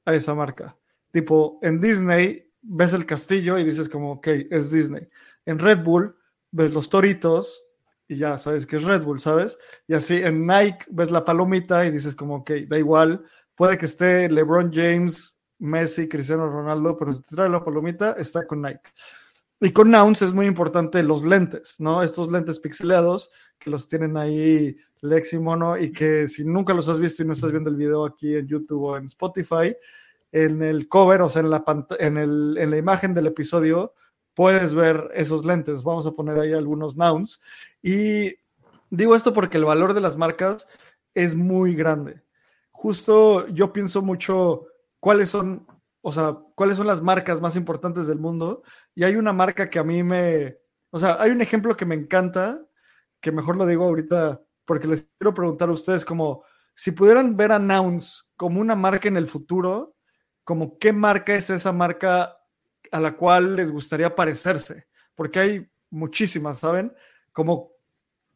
[0.04, 0.76] a esa marca.
[1.10, 5.06] Tipo, en Disney ves el castillo y dices como, ok, es Disney.
[5.44, 6.16] En Red Bull
[6.50, 7.62] ves los toritos
[8.08, 9.58] y ya sabes que es Red Bull, ¿sabes?
[9.86, 13.24] Y así en Nike ves la palomita y dices como, ok, da igual,
[13.54, 18.46] puede que esté LeBron James, Messi, Cristiano Ronaldo, pero si te trae la palomita, está
[18.46, 18.90] con Nike.
[19.64, 22.02] Y con Nouns es muy importante los lentes, ¿no?
[22.02, 26.86] Estos lentes pixelados que los tienen ahí Lex y Mono y que si nunca los
[26.90, 29.74] has visto y no estás viendo el video aquí en YouTube o en Spotify,
[30.32, 31.64] en el cover, o sea, en la,
[31.98, 33.94] en el, en la imagen del episodio,
[34.34, 35.82] puedes ver esos lentes.
[35.82, 37.40] Vamos a poner ahí algunos nouns.
[37.82, 38.34] Y
[38.90, 40.68] digo esto porque el valor de las marcas
[41.14, 42.20] es muy grande.
[42.70, 44.66] Justo yo pienso mucho
[45.00, 45.66] cuáles son,
[46.02, 48.62] o sea, cuáles son las marcas más importantes del mundo
[48.94, 50.56] Y hay una marca que a mí me,
[50.90, 52.64] o sea, hay un ejemplo que me encanta,
[53.20, 57.52] que mejor lo digo ahorita porque les quiero preguntar a ustedes como si pudieran ver
[57.52, 59.96] a Nouns como una marca en el futuro,
[60.42, 62.36] como qué marca es esa marca
[62.90, 66.92] a la cual les gustaría parecerse, porque hay muchísimas, ¿saben?
[67.32, 67.72] Como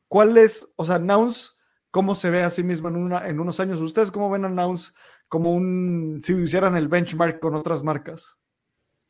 [0.08, 1.58] cuál es, o sea, Nouns,
[1.90, 3.80] cómo se ve a sí mismo en, una, en unos años.
[3.80, 4.94] ¿Ustedes cómo ven a Nouns
[5.28, 8.36] como un, si hicieran el benchmark con otras marcas?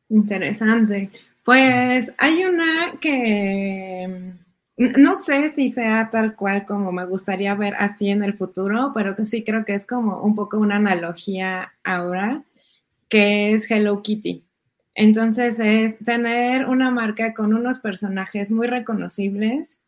[0.09, 1.11] Interesante.
[1.49, 4.35] Pues hay una que
[4.77, 9.15] no sé si sea tal cual como me gustaría ver así en el futuro, pero
[9.15, 12.43] que sí creo que es como un poco una analogía ahora,
[13.07, 14.45] que es Hello Kitty.
[14.93, 19.79] Entonces es tener una marca con unos personajes muy reconocibles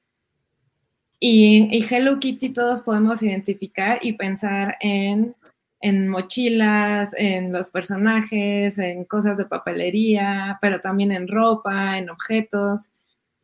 [1.19, 5.35] y, y Hello Kitty todos podemos identificar y pensar en,
[5.81, 12.89] en mochilas, en los personajes, en cosas de papelería, pero también en ropa, en objetos.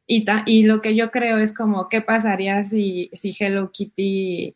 [0.05, 4.55] Y, y lo que yo creo es como, ¿qué pasaría si, si Hello Kitty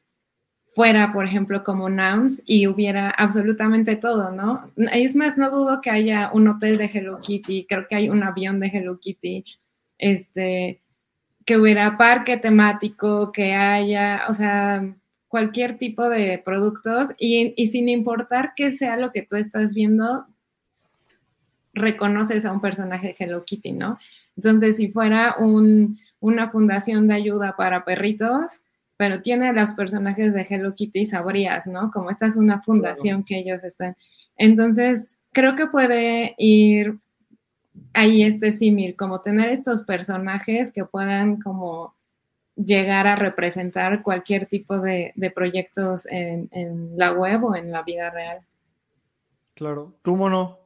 [0.74, 4.72] fuera, por ejemplo, como Nouns y hubiera absolutamente todo, ¿no?
[4.94, 8.24] Es más, no dudo que haya un hotel de Hello Kitty, creo que hay un
[8.24, 9.44] avión de Hello Kitty,
[9.98, 10.82] este,
[11.46, 14.96] que hubiera parque temático, que haya, o sea,
[15.32, 20.28] cualquier tipo de productos y, y sin importar qué sea lo que tú estás viendo,
[21.74, 23.98] reconoces a un personaje de Hello Kitty, ¿no?
[24.36, 25.38] Entonces, si fuera
[26.20, 28.62] una fundación de ayuda para perritos,
[28.98, 31.92] pero tiene a los personajes de Hello Kitty, sabrías, ¿no?
[31.92, 33.96] Como esta es una fundación que ellos están.
[34.36, 36.98] Entonces, creo que puede ir
[37.94, 41.96] ahí este símil, como tener estos personajes que puedan como
[42.56, 46.50] llegar a representar cualquier tipo de, proyectos en,
[46.98, 48.42] la web o en la vida real.
[49.56, 49.96] Claro.
[50.02, 50.60] ¿Tú, mono?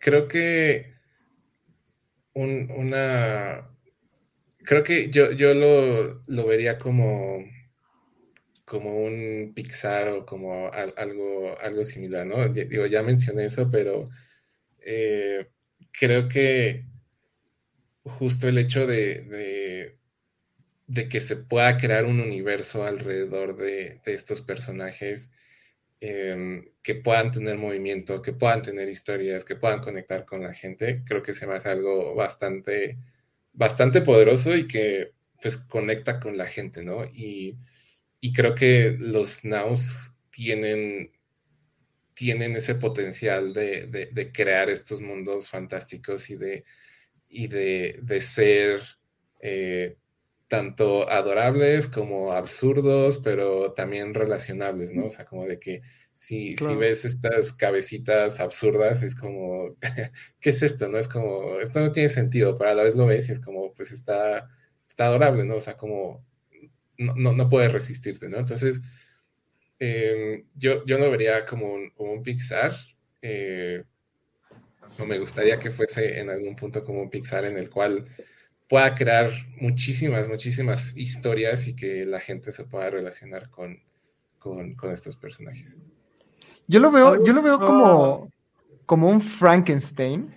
[0.00, 0.94] creo que
[2.34, 3.68] una...
[4.64, 7.44] Creo que yo, yo lo, lo, vería como,
[8.64, 12.48] como un Pixar o como algo, algo similar, ¿no?
[12.48, 14.04] Digo, ya mencioné eso, pero
[14.78, 15.48] eh,
[15.92, 16.84] creo que
[18.04, 19.98] justo el hecho de, de,
[20.86, 25.30] de, que se pueda crear un universo alrededor de, de estos personajes
[26.04, 31.04] Em, que puedan tener movimiento, que puedan tener historias, que puedan conectar con la gente,
[31.06, 32.98] creo que se me hace algo bastante,
[33.52, 37.04] bastante poderoso y que pues conecta con la gente, ¿no?
[37.04, 37.56] Y,
[38.34, 41.12] creo que los Nows tienen,
[42.14, 46.64] tienen ese potencial de, crear estos mundos fantásticos y de,
[47.32, 48.82] y de, ser
[49.40, 49.96] eh,
[50.48, 55.06] tanto adorables como absurdos, pero también relacionables, ¿no?
[55.06, 55.80] O sea, como de que
[56.12, 59.76] si, si ves estas cabecitas absurdas, es como,
[60.40, 60.88] ¿qué es esto?
[60.90, 63.40] No es como, esto no tiene sentido, pero a la vez lo ves y es
[63.40, 64.50] como, pues está,
[64.86, 65.56] está adorable, ¿no?
[65.56, 66.26] O sea, como,
[66.98, 68.38] no, no, puedes resistirte, ¿no?
[68.38, 68.82] Entonces,
[69.78, 72.74] em, yo, yo lo vería como un, como un Pixar.
[73.22, 73.84] Eh,
[74.98, 78.06] no me gustaría que fuese en algún punto como un Pixar en el cual
[78.68, 83.78] pueda crear muchísimas, muchísimas historias y que la gente se pueda relacionar con,
[84.90, 85.78] estos personajes.
[86.66, 88.30] Yo lo veo, yo lo veo como,
[88.86, 90.34] como un Frankenstein,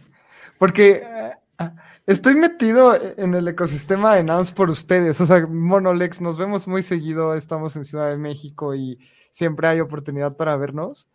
[0.58, 1.70] porque eh,
[2.06, 5.20] estoy metido en el ecosistema de Nouns por ustedes.
[5.22, 9.00] O sea, Monolex, nos vemos muy seguido, estamos en Ciudad de México y
[9.32, 11.08] siempre hay oportunidad para vernos.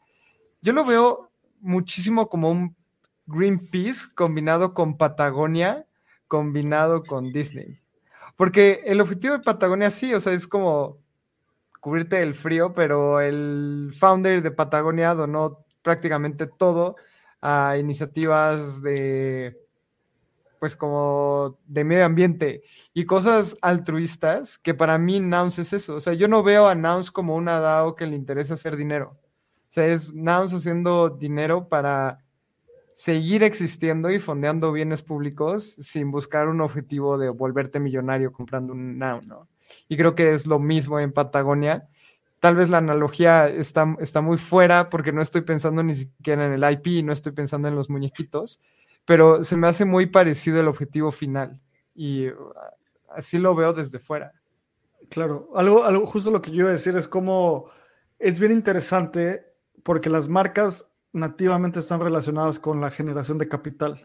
[0.63, 2.77] Yo lo veo muchísimo como un
[3.31, 5.87] Greenpeace combinado con Patagonia
[6.31, 7.81] combinado con Disney.
[8.37, 10.99] Porque el objetivo de Patagonia sí, o sea, es como
[11.81, 16.95] cubrirte del frío, pero el founder de Patagonia donó prácticamente todo
[17.41, 19.59] a iniciativas de,
[20.61, 22.63] pues como de medio ambiente
[22.95, 25.97] y cosas altruistas, que para mí Nouns es eso.
[25.97, 29.17] O sea, yo no veo a Nouns como una DAO que le interesa hacer dinero.
[29.71, 32.21] O sea, es Nouns haciendo dinero para
[33.01, 38.99] seguir existiendo y fondeando bienes públicos sin buscar un objetivo de volverte millonario comprando un
[38.99, 39.49] now, ¿no?
[39.89, 41.89] Y creo que es lo mismo en Patagonia.
[42.41, 46.53] Tal vez la analogía está, está muy fuera porque no estoy pensando ni siquiera en
[46.53, 48.61] el IP, no estoy pensando en los muñequitos,
[49.07, 51.59] pero se me hace muy parecido el objetivo final
[51.95, 52.53] y uh,
[53.17, 54.35] así lo veo desde fuera.
[55.09, 57.71] Claro, algo, algo justo lo que yo iba a decir es como
[58.19, 64.03] es bien interesante porque las marcas nativamente están relacionadas con la generación de capital,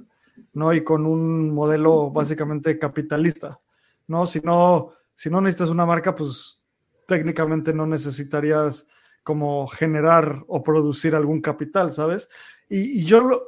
[0.53, 0.73] ¿no?
[0.73, 3.59] Y con un modelo básicamente capitalista,
[4.07, 4.25] ¿no?
[4.25, 6.61] Si no, si no necesitas una marca, pues
[7.07, 8.87] técnicamente no necesitarías
[9.23, 12.29] como generar o producir algún capital, ¿sabes?
[12.69, 13.43] Y, yo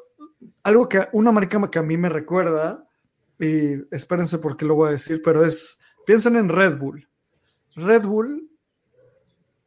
[0.63, 2.87] algo que, una marca que a mí me recuerda,
[3.39, 7.07] y espérense porque lo voy a decir, pero es, piensen en Red Bull.
[7.75, 8.49] Red Bull,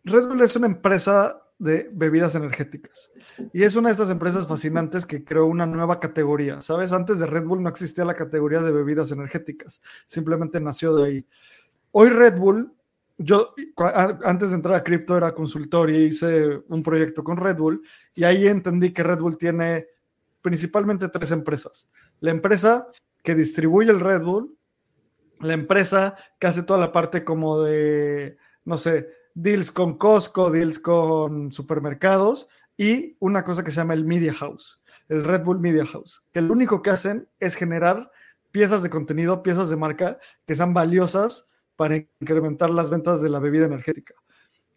[0.04, 3.12] Red Bull es una empresa de bebidas energéticas.
[3.52, 6.62] Y es una de estas empresas fascinantes que creó una nueva categoría.
[6.62, 6.90] ¿Sabes?
[6.90, 9.82] Antes de Red Bull no existía la categoría de bebidas energéticas.
[10.06, 11.26] Simplemente nació de ahí.
[11.92, 12.72] Hoy Red Bull,
[13.18, 13.54] yo
[14.24, 17.82] antes de entrar a cripto era consultor y hice un proyecto con Red Bull
[18.14, 19.86] y ahí entendí que Red Bull tiene
[20.40, 21.90] principalmente tres empresas.
[22.20, 22.88] La empresa
[23.22, 24.56] que distribuye el Red Bull,
[25.40, 29.08] la empresa que hace toda la parte como de, no sé,
[29.42, 34.80] deals con Costco, deals con supermercados y una cosa que se llama el Media House,
[35.08, 38.10] el Red Bull Media House, que lo único que hacen es generar
[38.50, 43.38] piezas de contenido, piezas de marca que sean valiosas para incrementar las ventas de la
[43.38, 44.14] bebida energética.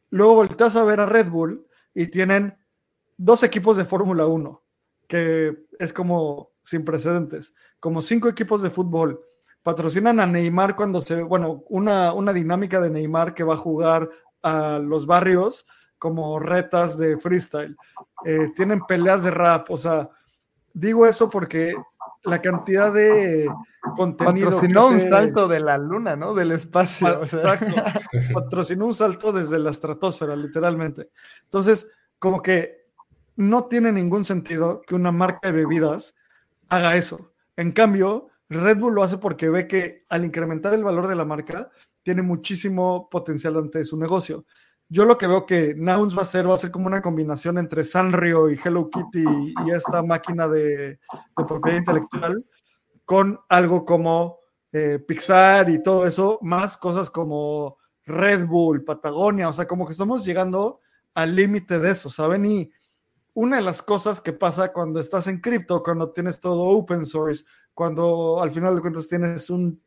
[0.09, 2.55] Luego volteas a ver a Red Bull y tienen
[3.17, 4.63] dos equipos de Fórmula 1,
[5.07, 9.21] que es como sin precedentes, como cinco equipos de fútbol.
[9.61, 14.09] Patrocinan a Neymar cuando se, bueno, una, una dinámica de Neymar que va a jugar
[14.43, 15.65] a los barrios
[15.97, 17.75] como retas de freestyle.
[18.25, 20.09] Eh, tienen peleas de rap, o sea,
[20.73, 21.73] digo eso porque
[22.23, 23.49] la cantidad de
[23.95, 24.49] contenido.
[24.49, 26.33] Patrocinó un salto de la luna, ¿no?
[26.33, 27.21] Del espacio.
[27.23, 27.73] Exacto.
[28.33, 31.09] Patrocinó un salto desde la estratosfera, literalmente.
[31.43, 31.89] Entonces,
[32.19, 32.83] como que
[33.35, 36.15] no tiene ningún sentido que una marca de bebidas
[36.69, 37.31] haga eso.
[37.55, 41.25] En cambio, Red Bull lo hace porque ve que al incrementar el valor de la
[41.25, 41.69] marca,
[42.03, 44.45] tiene muchísimo potencial ante su negocio.
[44.89, 47.57] Yo lo que veo que Nouns va a ser, va a ser como una combinación
[47.57, 49.23] entre Sanrio y Hello Kitty
[49.65, 50.99] y esta máquina de,
[51.35, 52.45] propiedad intelectual
[53.05, 54.39] con algo como
[54.71, 59.93] eh, Pixar y todo eso, más cosas como Red Bull, Patagonia, o sea, como que
[59.93, 60.81] estamos llegando
[61.13, 62.45] al límite de eso, ¿saben?
[62.45, 62.71] Y
[63.33, 67.45] una de las cosas que pasa cuando estás en cripto, cuando tienes todo open source,
[67.73, 69.81] cuando al final de cuentas tienes un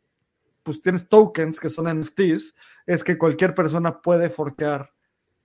[0.66, 2.56] pues tienes tokens que son NFTs,
[2.86, 4.90] es que cualquier persona puede forquear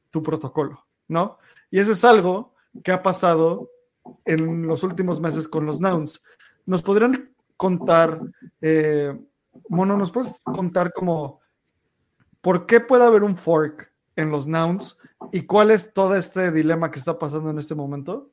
[0.10, 1.38] tu protocolo, ¿no?
[1.70, 3.70] Y eso es algo que ha pasado
[4.26, 6.24] en los últimos meses con los nouns.
[6.66, 8.20] ¿Nos podrían contar,
[8.62, 9.16] eh,
[9.70, 11.40] Mono, nos puedes contar como,
[12.42, 14.98] por qué puede haber un fork en los nouns
[15.32, 18.32] y cuál es todo este dilema que está pasando en este momento?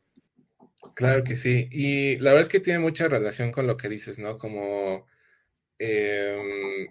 [0.94, 1.68] Claro que sí.
[1.70, 4.38] Y la verdad es que tiene mucha relación con lo que dices, ¿no?
[4.38, 5.04] Como
[5.78, 6.88] Em,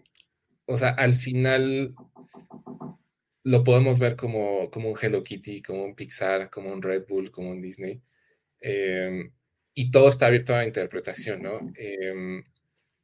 [0.66, 1.96] o sea, al final
[3.44, 7.32] lo podemos ver como, como, un Hello Kitty, como un Pixar, como un Red Bull,
[7.32, 8.02] como un Disney.
[8.62, 9.32] Em,
[9.74, 11.60] y todo está abierto a interpretación, ¿no?
[11.76, 12.44] Em,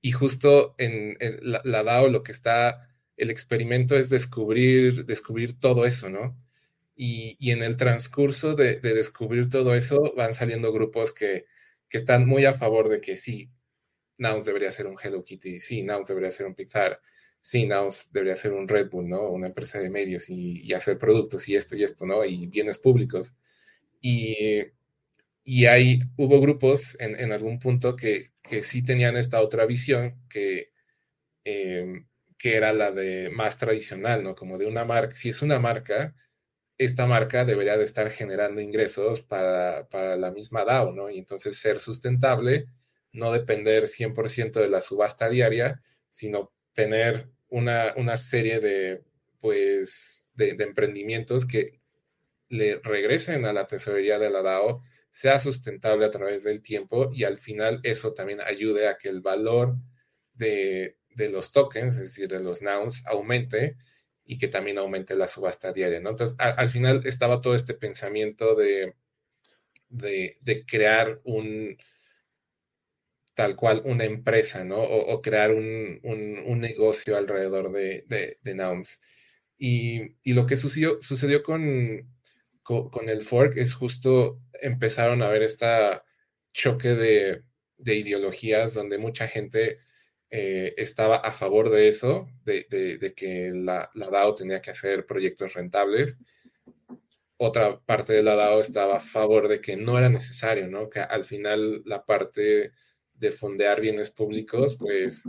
[0.01, 6.09] y justo en, la, DAO lo que está, el experimento es descubrir, descubrir todo eso,
[6.09, 6.37] ¿no?
[6.95, 11.45] Y, y en el transcurso de, de, descubrir todo eso van saliendo grupos que,
[11.89, 13.49] que están muy a favor de que sí,
[14.23, 16.99] Nouns debería ser un Hello Kitty, sí, Nouns debería ser un Pixar,
[17.41, 19.29] sí, Nouns debería ser un Red Bull, ¿no?
[19.29, 22.23] Una empresa de medios y, hacer productos y esto y esto, ¿no?
[22.25, 23.35] Y bienes públicos.
[24.01, 24.63] Y,
[25.43, 30.67] y hay, hubo grupos en, algún punto que, que, sí tenían esta otra visión que,
[31.45, 32.07] em,
[32.37, 34.35] que era la de más tradicional, ¿no?
[34.35, 36.15] Como de una marca, si es una marca,
[36.77, 41.09] esta marca debería de estar generando ingresos para, para la misma DAO, ¿no?
[41.09, 42.67] Y entonces ser sustentable
[43.13, 49.03] no depender 100% de la subasta diaria, sino tener una, una serie de,
[49.39, 51.79] pues, de, emprendimientos que
[52.49, 57.23] le regresen a la tesorería de la DAO, sea sustentable a través del tiempo y
[57.23, 59.75] al final eso también ayude a que el valor
[60.33, 63.77] de, los tokens, es decir, de los nouns, aumente
[64.25, 66.11] y que también aumente la subasta diaria, ¿no?
[66.11, 68.95] Entonces, al final estaba todo este pensamiento de,
[69.89, 71.77] de crear un,
[73.35, 74.81] tal cual una empresa, ¿no?
[74.81, 75.99] O, crear un,
[76.59, 78.99] negocio alrededor de, de, Nouns.
[79.57, 82.07] Y, lo que sucedió, sucedió con,
[82.63, 85.65] con, el fork es justo empezaron a ver este
[86.53, 87.43] choque de,
[87.85, 89.77] ideologías donde mucha gente
[90.29, 95.53] eh, estaba a favor de eso, de, que la, la, DAO tenía que hacer proyectos
[95.53, 96.19] rentables.
[97.37, 100.89] Otra parte de la DAO estaba a favor de que no era necesario, ¿no?
[100.89, 102.71] Que al final la parte
[103.23, 105.23] de fondear bienes públicos, pues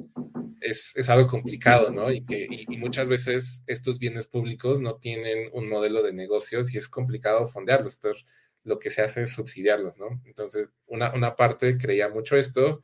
[0.61, 2.11] es, algo complicado, ¿no?
[2.12, 6.78] Y que y, muchas veces estos bienes públicos no tienen un modelo de negocios y
[6.78, 7.95] es complicado fondearlos.
[7.95, 8.26] Entonces,
[8.64, 10.20] lo que se hace es subsidiarlos, ¿no?
[10.26, 12.82] Entonces, una, parte creía mucho esto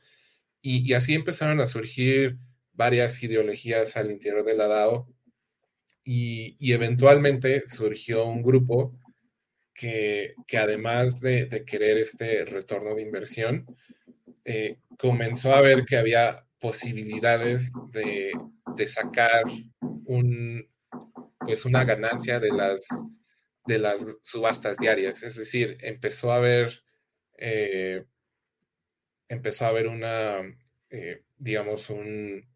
[0.61, 2.37] y, así empezaron a surgir
[2.73, 5.07] varias ideologías al interior de la DAO
[6.03, 8.97] y, eventualmente surgió un grupo
[9.73, 13.65] que, que además de, de, querer este retorno de inversión,
[14.43, 18.31] eh, comenzó a ver que había posibilidades de,
[18.87, 19.43] sacar
[20.05, 20.67] un,
[21.39, 22.87] pues una ganancia de las,
[23.65, 25.21] de las subastas diarias.
[25.23, 26.83] Es decir, empezó a ver,
[27.37, 28.03] eh,
[29.27, 30.39] empezó a haber una,
[30.89, 32.47] eh, digamos, un,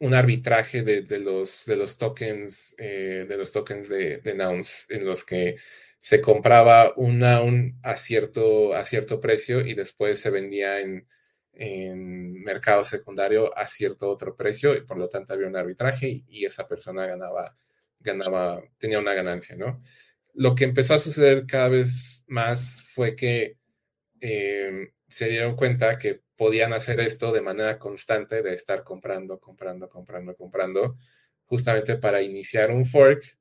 [0.00, 5.24] un arbitraje de, los, de los tokens, de los tokens de, de nouns en los
[5.24, 5.56] que
[6.04, 7.22] se compraba un
[7.82, 11.06] a cierto, a cierto precio y después se vendía en,
[12.44, 16.68] mercado secundario a cierto otro precio y por lo tanto había un arbitraje y, esa
[16.68, 17.56] persona ganaba,
[18.00, 19.80] ganaba, tenía una ganancia, ¿no?
[20.34, 23.56] Lo que empezó a suceder cada vez más fue que
[24.20, 29.88] eh, se dieron cuenta que podían hacer esto de manera constante, de estar comprando, comprando,
[29.88, 30.98] comprando, comprando,
[31.46, 33.38] justamente para iniciar un fork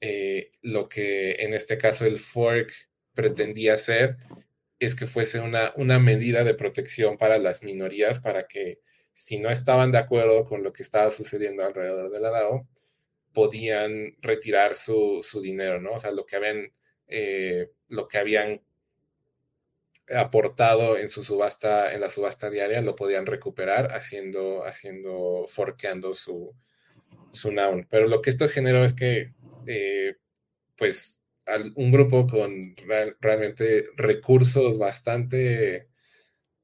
[0.00, 2.72] eh, lo que en este caso el fork
[3.14, 4.16] pretendía hacer
[4.78, 8.80] es que fuese una, una medida de protección para las minorías, para que
[9.12, 12.68] si no estaban de acuerdo con lo que estaba sucediendo alrededor de la DAO,
[13.32, 15.92] podían retirar su, dinero, ¿no?
[15.92, 16.72] O sea, lo que habían,
[17.08, 18.62] eh, lo que habían
[20.14, 26.54] aportado en su subasta, en la subasta diaria, lo podían recuperar haciendo, haciendo, forqueando su,
[27.32, 27.86] su noun.
[27.90, 29.32] Pero lo que esto generó es que
[29.66, 30.16] eh,
[30.76, 31.22] pues
[31.76, 32.74] un grupo con
[33.20, 35.88] realmente recursos bastante,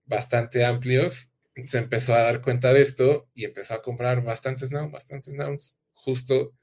[0.07, 1.30] bastante amplios
[1.66, 5.76] se empezó a dar cuenta de esto y empezó a comprar bastantes nouns, bastantes nouns,
[5.92, 6.55] justo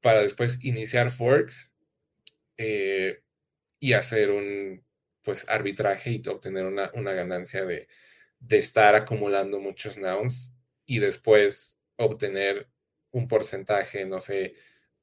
[0.00, 1.74] para después iniciar forks
[2.56, 3.22] eh,
[3.80, 4.84] y hacer un
[5.22, 7.88] pues arbitraje y obtener una, una ganancia de,
[8.38, 10.54] de estar acumulando muchos nouns
[10.84, 12.68] y después obtener
[13.10, 14.54] un porcentaje, no sé,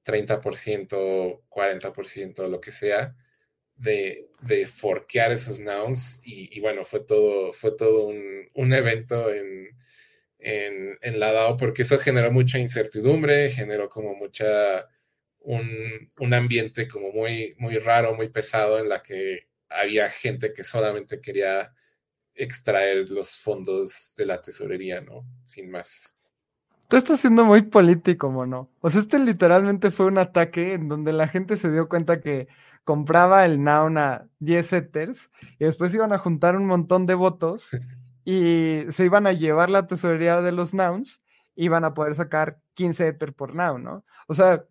[0.04, 3.16] 30%, 40%, lo que sea,
[3.76, 6.22] de, de forquear esos nouns.
[6.26, 9.70] Y, bueno, fue todo, fue todo un, evento en,
[10.40, 14.88] en, la DAO porque eso generó mucha incertidumbre, generó como mucha,
[15.40, 20.64] un, un, ambiente como muy, muy raro, muy pesado en la que había gente que
[20.64, 21.74] solamente quería
[22.36, 25.26] extraer los fondos de la tesorería, ¿no?
[25.44, 26.16] Sin más.
[26.94, 28.70] Tú estás siendo muy político, mono.
[28.80, 32.48] O sea, este literalmente fue un ataque en donde la gente se dio cuenta que
[32.84, 37.72] compraba el Noun a 10 Ethers y después iban a juntar un montón de votos
[38.26, 41.24] y se iban a llevar la tesorería de los Nouns
[41.56, 44.06] y iban a poder sacar 15 Ether por Noun, ¿no?
[44.28, 44.64] O sea,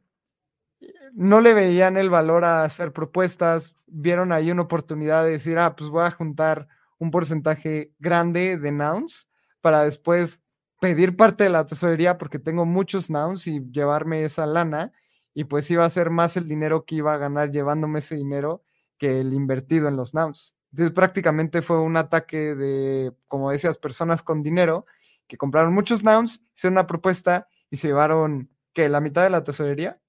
[1.14, 5.74] no le veían el valor a hacer propuestas, vieron ahí una oportunidad de decir, ah,
[5.74, 6.68] pues voy a juntar
[6.98, 9.28] un porcentaje grande de Nouns
[9.60, 10.40] para después
[10.82, 14.92] pedir parte de la tesorería porque tengo muchos nouns y llevarme esa lana
[15.32, 18.64] y pues iba a ser más el dinero que iba a ganar llevándome ese dinero
[18.98, 20.56] que el invertido en los nouns.
[20.72, 24.84] Entonces prácticamente fue un ataque de, como decías, personas con dinero
[25.28, 28.88] que compraron muchos nouns, hicieron una propuesta y se llevaron, ¿qué?
[28.88, 30.00] ¿La mitad de la tesorería?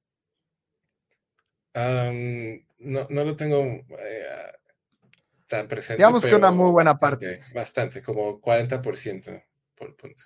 [1.75, 4.51] no, no, lo tengo eh,
[5.45, 5.97] tan presente.
[5.97, 7.41] Digamos que una muy buena parte.
[7.53, 9.43] Bastante, como 40%
[9.75, 10.23] por punto.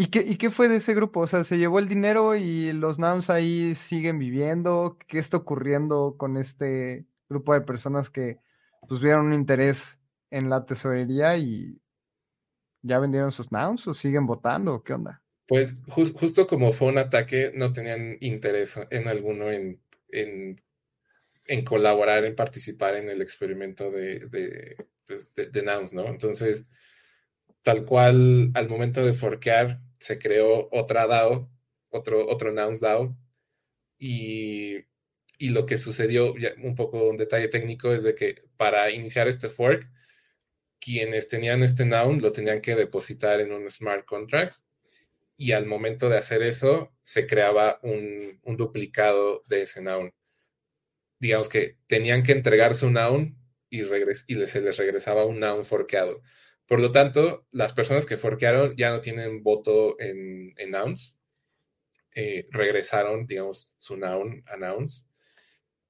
[0.00, 1.18] ¿Y qué, ¿Y qué fue de ese grupo?
[1.18, 4.96] O sea, ¿se llevó el dinero y los NAMs ahí siguen viviendo?
[5.08, 8.38] ¿Qué está ocurriendo con este grupo de personas que
[8.88, 9.98] pues vieron un interés
[10.30, 11.80] en la tesorería y
[12.80, 14.84] ya vendieron sus NAMs o siguen votando?
[14.84, 15.20] ¿Qué onda?
[15.48, 20.62] Pues justo como fue un ataque, no tenían interés en alguno en, en,
[21.44, 24.76] en colaborar, en participar en el experimento de, de,
[25.08, 26.06] pues, de, ¿no?
[26.06, 26.66] Entonces,
[27.62, 31.50] tal cual al momento de forquear, se creó otra DAO,
[31.90, 33.16] otro, otro Nouns DAO,
[33.98, 34.84] y,
[35.40, 39.88] lo que sucedió, un poco un detalle técnico, es de que para iniciar este fork,
[40.80, 44.56] quienes tenían este noun lo tenían que depositar en un smart contract
[45.36, 50.12] y al momento de hacer eso se creaba un, duplicado de ese noun.
[51.20, 53.36] Digamos que tenían que entregar su noun
[53.70, 56.22] y, y se les regresaba un noun forkeado.
[56.68, 61.16] Por lo tanto, las personas que forquearon ya no tienen voto en, en nouns.
[62.14, 65.08] Eh, regresaron, digamos, su noun a nouns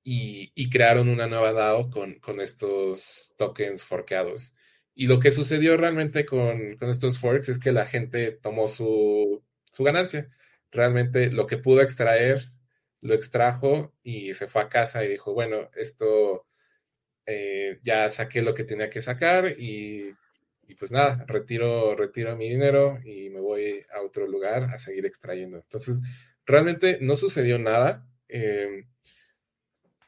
[0.05, 4.53] y, crearon una nueva DAO con, con, estos tokens forqueados.
[4.95, 9.45] Y lo que sucedió realmente con, con estos forks es que la gente tomó su,
[9.71, 10.29] su, ganancia.
[10.71, 12.43] Realmente lo que pudo extraer,
[13.01, 16.47] lo extrajo y se fue a casa y dijo, bueno, esto
[17.27, 20.13] eh, ya saqué lo que tenía que sacar y
[20.69, 25.07] y pues nada, retiro, retiro mi dinero y me voy a otro lugar a seguir
[25.07, 25.57] extrayendo.
[25.57, 26.01] Entonces,
[26.47, 28.07] realmente no sucedió nada.
[28.29, 28.87] Em,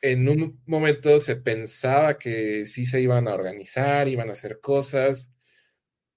[0.03, 5.33] en un momento se pensaba que sí se iban a organizar, iban a hacer cosas,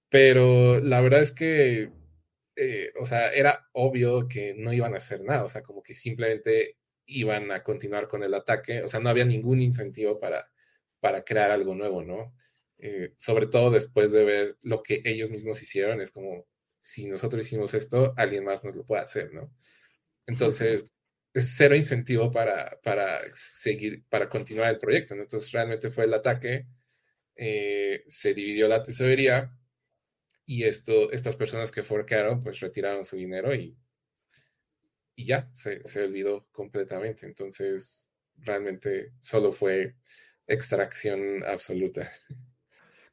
[0.09, 1.91] pero la verdad es que,
[2.55, 5.93] eh, o sea, era obvio que no iban a hacer nada, o sea, como que
[5.93, 10.47] simplemente iban a continuar con el ataque, o sea, no había ningún incentivo para,
[10.99, 12.33] para crear algo nuevo, ¿no?
[12.85, 16.45] Eh, sobre todo después de ver lo que ellos mismos hicieron, es como,
[16.81, 19.53] si nosotros hicimos esto, alguien más nos lo puede hacer, ¿no?
[20.27, 20.93] Entonces,
[21.33, 25.23] es cero incentivo para, para seguir, para continuar el proyecto, ¿no?
[25.23, 26.67] Entonces, realmente fue el ataque,
[27.35, 29.51] eh, se dividió la tesorería
[30.45, 33.77] y esto, estas personas que forquearon, pues retiraron su dinero y
[35.15, 37.25] y ya, se, se olvidó completamente.
[37.25, 38.07] Entonces,
[38.37, 39.95] realmente solo fue
[40.47, 42.11] extracción absoluta.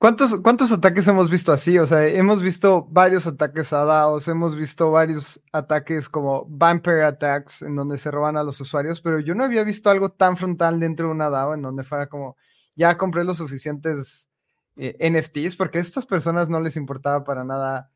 [0.00, 1.78] ¿Cuántos, ¿Cuántos ataques hemos visto así?
[1.78, 7.60] O sea, hemos visto varios ataques a DAOs, hemos visto varios ataques como vampire attacks,
[7.60, 10.80] en donde se roban a los usuarios, pero yo no había visto algo tan frontal
[10.80, 12.38] dentro de una DAO, en donde fuera como,
[12.74, 14.30] ya compré los suficientes
[14.76, 17.92] eh, NFTs, porque a estas personas no les importaba para nada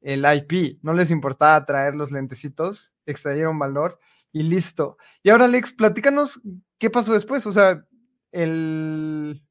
[0.00, 3.98] el IP, no les importaba traer los lentecitos, extrayeron valor
[4.30, 4.96] y listo.
[5.24, 6.40] Y ahora, Alex, platícanos
[6.78, 7.44] qué pasó después.
[7.48, 7.84] O sea,
[8.30, 9.42] el,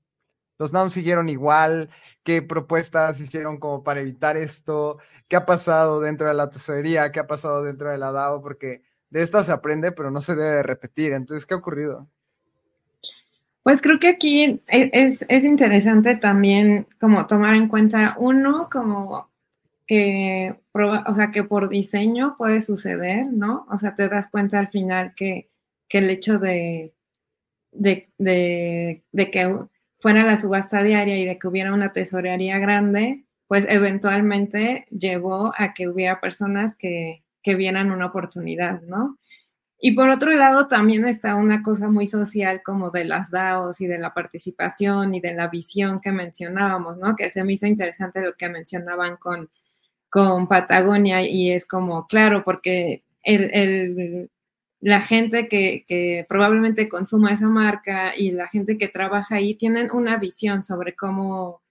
[0.60, 1.89] los NAM siguieron igual,
[2.24, 4.97] qué propuestas hicieron como para evitar esto,
[5.28, 8.82] qué ha pasado dentro de la tesorería, qué ha pasado dentro de la DAO, porque
[9.10, 11.14] de esta se aprende, pero no se debe repetir.
[11.14, 12.08] Entonces, ¿qué ha ocurrido?
[13.64, 19.30] Pues creo que aquí e, es, es interesante también como tomar en cuenta, uno, como
[19.86, 23.66] que, o sea, que por diseño puede suceder, ¿no?
[23.70, 25.49] O sea, te das cuenta al final que,
[25.88, 26.93] que el hecho de,
[27.72, 29.66] de, de, de, que
[30.00, 35.74] fuera la subasta diaria y de que hubiera una tesorería grande, pues eventualmente llevó a
[35.74, 39.18] que hubiera personas que, que vieran una oportunidad, ¿no?
[39.80, 43.88] Y por otro lado, también está una cosa muy social como de las DAOs y
[43.88, 47.16] de la participación y de la visión que mencionábamos, ¿no?
[47.16, 49.50] Que se me hizo interesante lo que mencionaban con
[50.10, 54.30] con Patagonia y es como, claro, porque el,
[54.80, 60.18] la gente que, probablemente consuma esa marca y la gente que trabaja ahí tienen una
[60.18, 61.62] visión sobre cómo,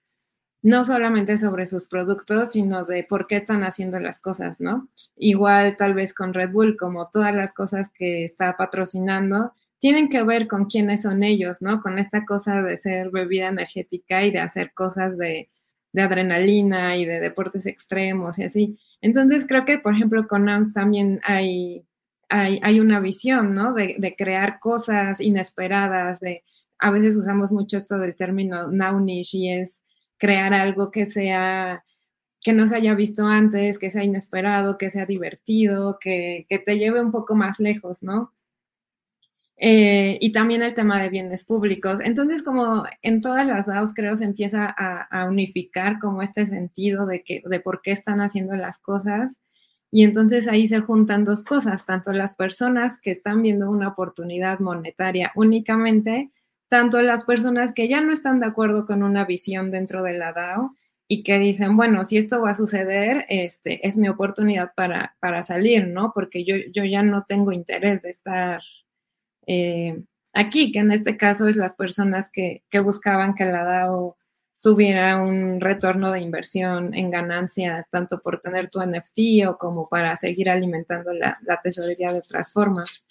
[0.61, 4.89] no solamente sobre sus productos, sino de por qué están haciendo las cosas, ¿no?
[5.15, 10.23] Igual tal vez con Red Bull, como todas las cosas que está patrocinando, tienen que
[10.23, 11.81] ver con quiénes son ellos, ¿no?
[11.81, 15.49] Con esta cosa de ser bebida energética y de hacer cosas de
[15.97, 18.79] de adrenalina y de deportes extremos y así.
[19.01, 21.86] Entonces creo que, por ejemplo, con NAMS también hay,
[22.29, 23.73] hay, una visión, ¿no?
[23.73, 26.43] De, crear cosas inesperadas, de
[26.79, 29.81] a veces usamos mucho esto del término nounish y es
[30.17, 31.83] crear algo que sea
[32.41, 36.77] que no se haya visto antes, que sea inesperado, que sea divertido, que, que te
[36.77, 38.33] lleve un poco más lejos, ¿no?
[39.59, 41.99] Eh, y también el tema de bienes públicos.
[42.03, 47.23] Entonces, como en todas las DAOs, creo, se empieza a, unificar como este sentido de,
[47.23, 49.39] que, de por qué están haciendo las cosas.
[49.91, 54.59] Y entonces ahí se juntan dos cosas, tanto las personas que están viendo una oportunidad
[54.59, 56.31] monetaria únicamente,
[56.67, 60.33] tanto las personas que ya no están de acuerdo con una visión dentro de la
[60.33, 60.75] DAO
[61.07, 65.41] y que dicen, bueno, si esto va a suceder, este, es mi oportunidad para, para
[65.43, 66.11] salir, ¿no?
[66.13, 68.61] Porque yo, yo ya no tengo interés de estar
[69.47, 74.17] eh, aquí, que en este caso es las personas que, buscaban que la DAO
[74.61, 80.15] tuviera un retorno de inversión en ganancia, tanto por tener tu NFT o como para
[80.15, 83.03] seguir alimentando la, tesorería de otras formas.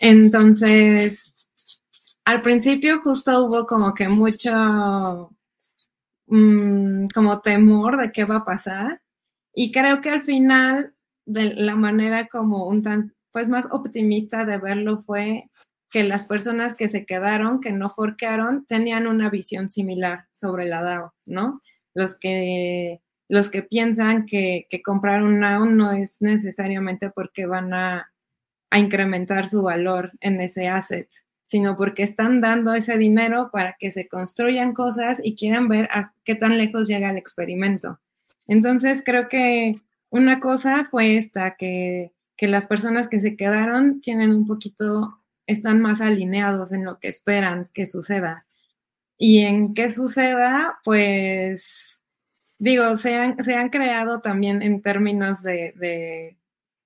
[0.00, 1.48] Entonces,
[2.24, 5.30] al principio justo hubo como que mucho
[6.26, 9.02] mm, como temor de qué va a pasar
[9.54, 10.94] y creo que al final
[11.26, 15.50] de la manera como un tan pues más optimista de verlo fue
[15.92, 20.82] que las personas que se quedaron, que no forquearon, tenían una visión similar sobre la
[20.82, 21.60] DAO, ¿no?
[21.94, 27.74] Los que, los que piensan que, que comprar un DAO no es necesariamente porque van
[27.74, 28.10] a,
[28.70, 31.08] a incrementar su valor en ese asset,
[31.44, 35.88] sino porque están dando ese dinero para que se construyan cosas y quieran ver
[36.24, 38.00] qué tan lejos llega el experimento.
[38.48, 39.80] Entonces, creo que
[40.10, 42.12] una cosa fue esta, que
[42.42, 47.08] que las personas que se quedaron tienen un poquito, están más alineados en lo que
[47.08, 48.46] esperan que suceda.
[49.18, 52.00] Y en qué suceda, pues,
[52.58, 56.36] digo, se han, se han creado también en términos de, de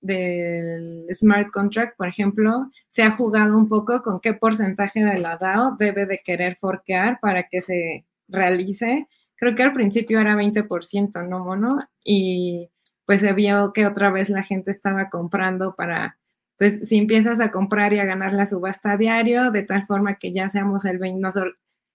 [0.07, 5.37] del smart contract, por ejemplo, se ha jugado un poco con qué porcentaje de la
[5.37, 9.09] DAO debe de querer forquear para que se realice.
[9.37, 11.79] Creo que al principio era 20%, ¿no, Mono?
[12.05, 12.71] Y
[13.05, 16.19] pues se vio que otra vez la gente estaba comprando para,
[16.59, 20.17] pues si empiezas a comprar y a ganar la subasta a diario, de tal forma
[20.17, 21.35] que ya seamos el 20, nos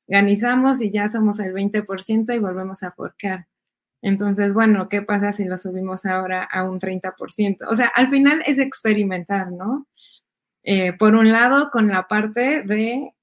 [0.07, 3.47] organizamos y ya somos el 20% y volvemos a forcar.
[4.01, 7.67] Entonces, bueno, ¿qué pasa si lo subimos ahora a un 30%?
[7.69, 9.87] O sea, al final es experimentar, ¿no?
[10.63, 13.13] Eh, por un lado, con la parte de,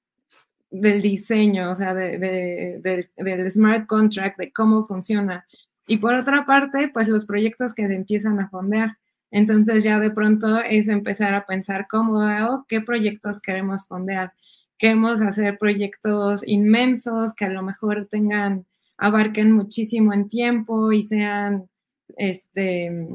[0.69, 2.77] del diseño, o sea, de,
[3.17, 5.45] del smart contract, de cómo funciona.
[5.85, 8.98] Y por otra parte, pues los proyectos que se empiezan a fondear.
[9.31, 14.33] Entonces ya de pronto es empezar a pensar cómo qué proyectos queremos fondear.
[14.77, 18.65] Queremos hacer proyectos inmensos que a lo mejor tengan,
[18.97, 21.69] abarquen muchísimo en tiempo y sean,
[22.17, 23.07] este,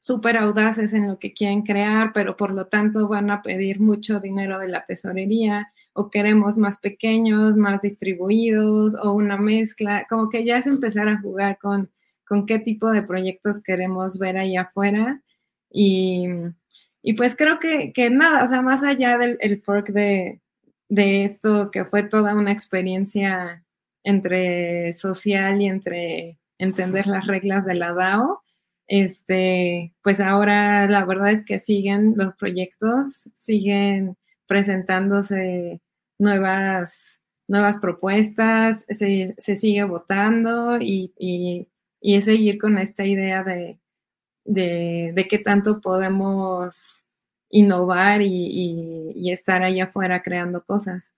[0.00, 4.20] súper audaces en lo que quieren crear, pero por lo tanto van a pedir mucho
[4.20, 10.44] dinero de la tesorería o queremos más pequeños, más distribuidos o una mezcla, como que
[10.44, 11.90] ya es empezar a jugar con,
[12.26, 15.22] con qué tipo de proyectos queremos ver ahí afuera
[15.70, 16.26] y,
[17.02, 20.40] y pues creo que, que, nada, o sea, más allá del el fork de,
[20.88, 23.64] de esto que fue toda una experiencia
[24.04, 28.42] entre social y entre entender las reglas de la DAO,
[28.88, 34.16] este, pues ahora la verdad es que siguen los proyectos, siguen
[34.46, 35.82] presentándose
[36.18, 41.68] nuevas, nuevas propuestas, se, se sigue votando y, y,
[42.00, 43.78] y, es seguir con esta idea de,
[44.48, 47.04] de, de qué tanto podemos
[47.50, 51.14] innovar y, y estar allá afuera creando cosas.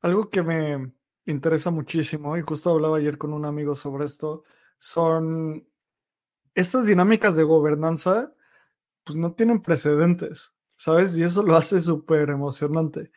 [0.00, 0.92] Algo que me
[1.26, 4.44] interesa muchísimo, y justo hablaba ayer con un amigo sobre esto,
[4.78, 5.66] son
[6.54, 8.32] estas dinámicas de gobernanza
[9.04, 11.16] pues no tienen precedentes, ¿sabes?
[11.16, 13.10] Y eso lo hace súper emocionante.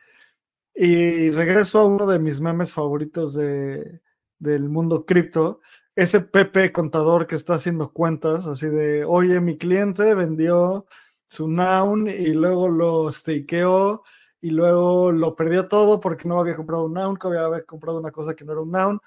[0.74, 4.00] Y regreso a uno de mis memes favoritos de,
[4.38, 5.60] del mundo cripto,
[5.96, 10.86] ese Pepe contador que está haciendo cuentas, así de, oye, mi cliente vendió
[11.28, 14.02] su noun y luego lo stakeó
[14.40, 18.10] y luego lo perdió todo porque no había comprado un noun, que había comprado una
[18.10, 19.00] cosa que no era un noun.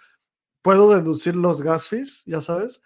[0.61, 2.81] Puedo deducir los gas fees, ya sabes.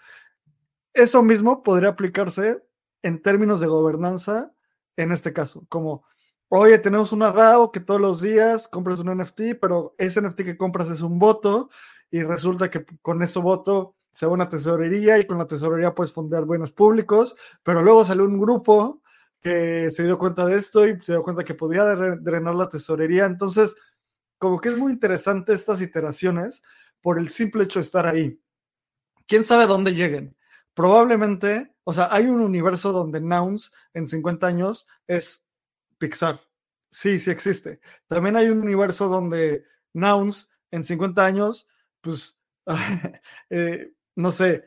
[0.94, 2.62] Eso mismo podría aplicarse
[3.04, 4.52] en términos de gobernanza
[4.98, 6.04] en este caso, como,
[6.50, 10.58] oye, tenemos una DAO que todos los días compras un NFT, pero ese NFT que
[10.58, 11.70] compras es un voto
[12.12, 16.14] y resulta que con ese voto se va una tesorería y con la tesorería puedes
[16.14, 19.02] fondear buenos públicos, pero luego salió un grupo
[19.42, 23.26] que se dio cuenta de esto y se dio cuenta que podía drenar la tesorería.
[23.26, 23.76] Entonces,
[24.38, 26.62] como que es muy interesante estas iteraciones
[27.02, 28.40] por el simple hecho de estar ahí.
[29.26, 30.36] ¿Quién sabe dónde lleguen?
[30.74, 35.46] probablemente, o sea, hay un universo donde Nouns en 50 años es
[35.98, 36.42] Pixar.
[36.90, 37.80] Sí, sí existe.
[38.08, 41.68] También hay un universo donde Nouns en 50 años,
[42.02, 42.40] pues,
[43.50, 44.66] eh, no sé,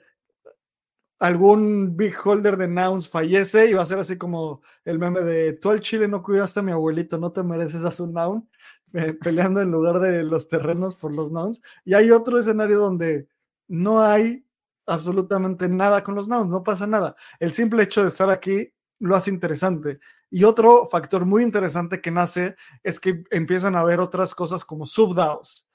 [1.18, 5.54] algún big holder de Nouns fallece y va a ser así como el meme de
[5.54, 8.48] tú al chile no cuidaste a mi abuelito, no te mereces a su Noun,
[8.92, 11.62] eh, peleando en lugar de los terrenos por los Nouns.
[11.84, 13.28] Y hay otro escenario donde
[13.68, 14.44] no hay
[14.86, 17.16] absolutamente nada con los nouns, no pasa nada.
[17.38, 19.98] El simple hecho de estar aquí lo hace interesante.
[20.30, 24.86] Y otro factor muy interesante que nace es que empiezan a haber otras cosas como
[24.86, 25.66] subDAOs.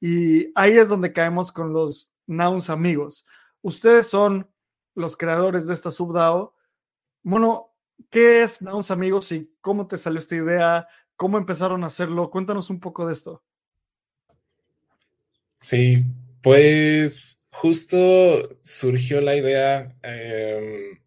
[0.00, 3.26] Y ahí es donde caemos con los nouns amigos.
[3.62, 4.50] Ustedes son
[4.94, 6.54] los creadores de esta subDAO.
[7.22, 7.74] Bueno,
[8.08, 10.88] ¿qué es nouns amigos y cómo te salió esta idea?
[11.16, 12.30] ¿Cómo empezaron a hacerlo?
[12.30, 13.42] Cuéntanos un poco de esto.
[15.60, 16.02] Sí,
[16.42, 17.98] pues justo
[18.62, 20.98] surgió la idea em,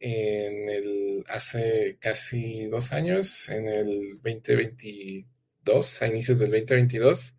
[0.00, 7.36] en el, hace casi dos años, en el 2022, a inicios del 2022.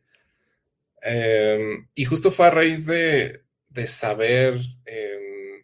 [1.07, 3.43] Em, y justo fue a raíz de,
[3.85, 5.63] saber em,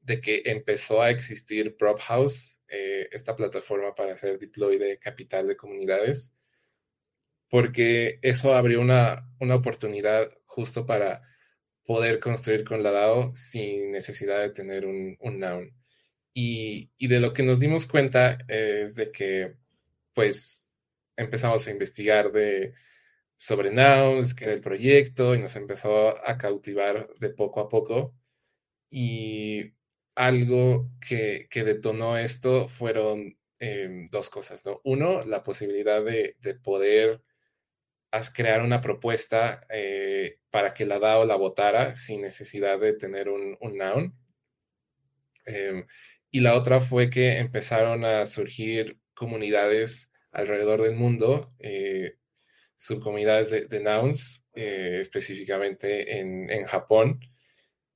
[0.00, 5.56] de que empezó a existir PropHouse, eh, esta plataforma para hacer deploy de capital de
[5.56, 6.34] comunidades,
[7.50, 11.22] porque eso abrió una, una oportunidad justo para
[11.84, 15.74] poder construir con la DAO sin necesidad de tener un, noun.
[16.32, 19.56] Y, de lo que nos dimos cuenta es de que,
[20.14, 20.70] pues,
[21.16, 22.74] empezamos a investigar de,
[23.48, 25.92] sobre nouns, que era el proyecto, y nos empezó
[26.26, 28.14] a cautivar de poco a poco.
[28.90, 29.74] Y
[30.14, 34.80] algo que, detonó esto fueron em, dos cosas, ¿no?
[34.84, 37.22] Uno, la posibilidad de, de poder
[38.34, 43.58] crear una propuesta eh, para que la DAO la votara sin necesidad de tener un,
[43.60, 44.14] noun.
[45.46, 45.86] Em,
[46.30, 52.16] y la otra fue que empezaron a surgir comunidades alrededor del mundo, eh,
[52.84, 57.20] subcomunidades de, nouns, eh, específicamente en, Japón,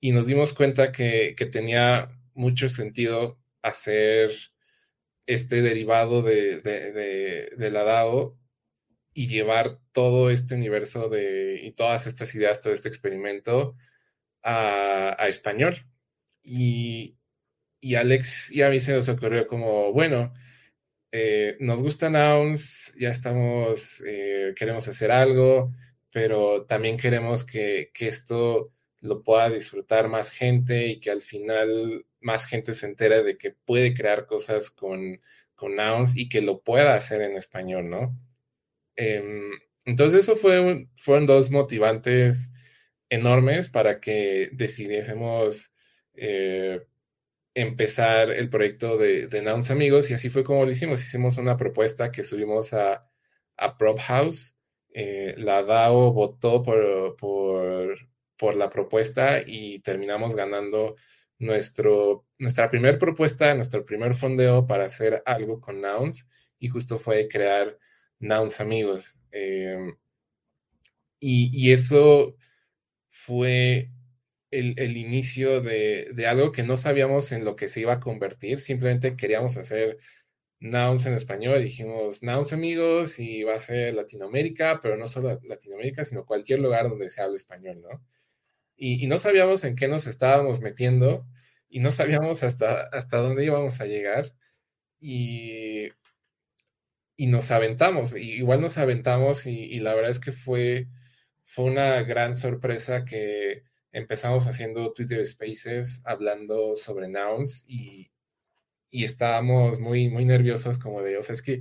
[0.00, 4.30] y nos dimos cuenta que, tenía mucho sentido hacer
[5.26, 8.38] este derivado de, de, la DAO
[9.12, 13.76] y llevar todo este universo de, y todas estas ideas, todo este experimento
[14.42, 15.76] a, español.
[16.42, 17.18] Y,
[17.78, 20.32] y Alex y a mí se nos ocurrió como, bueno,
[21.12, 25.72] eh, nos gustan Nouns, ya estamos, eh, queremos hacer algo,
[26.12, 32.04] pero también queremos que, que, esto lo pueda disfrutar más gente y que al final
[32.20, 35.20] más gente se entere de que puede crear cosas con,
[35.54, 38.16] con nouns y que lo pueda hacer en español, ¿no?
[38.96, 39.52] Em,
[39.84, 42.50] entonces eso fue, fueron dos motivantes
[43.08, 45.72] enormes para que decidiésemos
[46.14, 46.80] eh,
[47.60, 51.02] empezar el proyecto de, de, Nouns Amigos y así fue como lo hicimos.
[51.02, 53.08] Hicimos una propuesta que subimos a,
[53.56, 54.54] a Prop House.
[54.94, 57.98] Eh, la DAO votó por, por,
[58.36, 60.96] por la propuesta y terminamos ganando
[61.38, 66.28] nuestro, nuestra primera propuesta, nuestro primer fondeo para hacer algo con Nouns
[66.58, 67.78] y justo fue crear
[68.20, 69.16] Nouns Amigos.
[69.32, 69.96] Em,
[71.20, 72.36] y, eso
[73.10, 73.90] fue
[74.50, 79.16] el, inicio de, algo que no sabíamos en lo que se iba a convertir, simplemente
[79.16, 79.98] queríamos hacer
[80.60, 86.04] Nouns en español, dijimos Nouns Amigos y va a ser Latinoamérica, pero no solo Latinoamérica,
[86.04, 88.02] sino cualquier lugar donde se hable español, ¿no?
[88.78, 91.26] y, no sabíamos en qué nos estábamos metiendo
[91.68, 94.32] y no sabíamos hasta, dónde íbamos a llegar
[95.00, 95.88] y,
[97.16, 100.88] y nos aventamos, y igual nos aventamos y, la verdad es que fue,
[101.44, 103.64] fue una gran sorpresa que
[103.98, 108.10] empezamos haciendo Twitter Spaces hablando sobre nouns y,
[108.90, 111.60] y estábamos muy, muy nerviosos como de, o sea, es que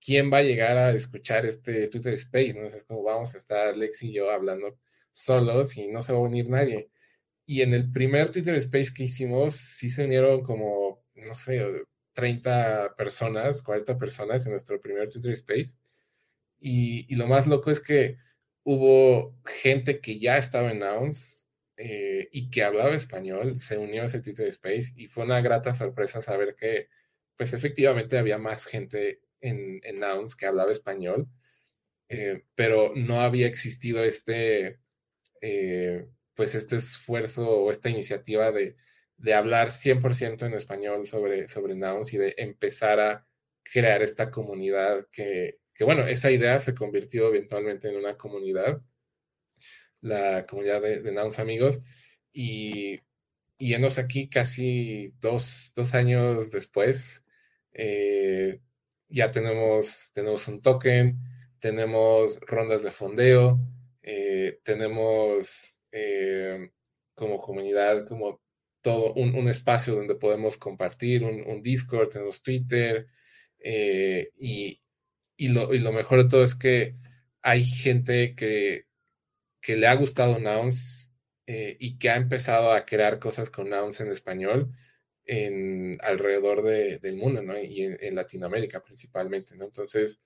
[0.00, 2.54] ¿quién va a llegar a escuchar este Twitter Space?
[2.54, 2.66] ¿no?
[2.66, 4.78] es como vamos a estar Lex y yo hablando
[5.12, 6.90] solos y no se va a unir nadie.
[7.46, 11.64] Y en el primer Twitter Space que hicimos, sí se unieron como, no sé,
[12.14, 15.74] 30 personas, 40 personas en nuestro primer Twitter Space.
[16.60, 18.18] Y, lo más loco es que
[18.64, 21.41] hubo gente que ya estaba en Nouns
[21.76, 25.74] eh, y que hablaba español, se unió a ese Twitter Space y fue una grata
[25.74, 26.88] sorpresa saber que,
[27.36, 31.28] pues efectivamente había más gente en, en Nouns que hablaba español,
[32.08, 34.78] eh, pero no había existido este
[35.40, 38.76] eh, pues este esfuerzo o esta iniciativa de,
[39.16, 43.26] de hablar 100% en español sobre, sobre Nouns y de empezar a
[43.62, 48.82] crear esta comunidad que, que, bueno, esa idea se convirtió eventualmente en una comunidad,
[50.02, 51.80] la comunidad de, de Nouns Amigos,
[52.32, 53.00] y,
[53.58, 57.24] y enos aquí casi dos, dos años después,
[57.72, 58.60] eh,
[59.08, 61.18] ya tenemos, tenemos un token,
[61.60, 63.56] tenemos rondas de fondeo,
[64.02, 66.70] eh, tenemos eh,
[67.14, 68.40] como comunidad, como
[68.80, 73.06] todo un, espacio donde podemos compartir, un, Discord, tenemos Twitter,
[73.60, 74.80] eh, y,
[75.38, 76.94] lo, mejor de todo es que
[77.42, 78.86] hay gente que,
[79.62, 81.14] que le ha gustado Nouns
[81.46, 84.72] y que ha empezado a crear cosas con Nouns en español
[85.24, 87.58] en alrededor del mundo, ¿no?
[87.58, 89.64] Y en, Latinoamérica principalmente, ¿no?
[89.64, 90.20] Entonces,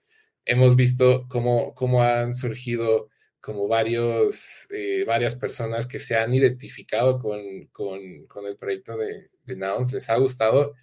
[0.45, 3.09] hemos visto cómo, cómo han surgido
[3.41, 9.93] como varios, eh, varias personas que se han identificado con, el proyecto de, de, Nouns,
[9.93, 10.74] les ha gustado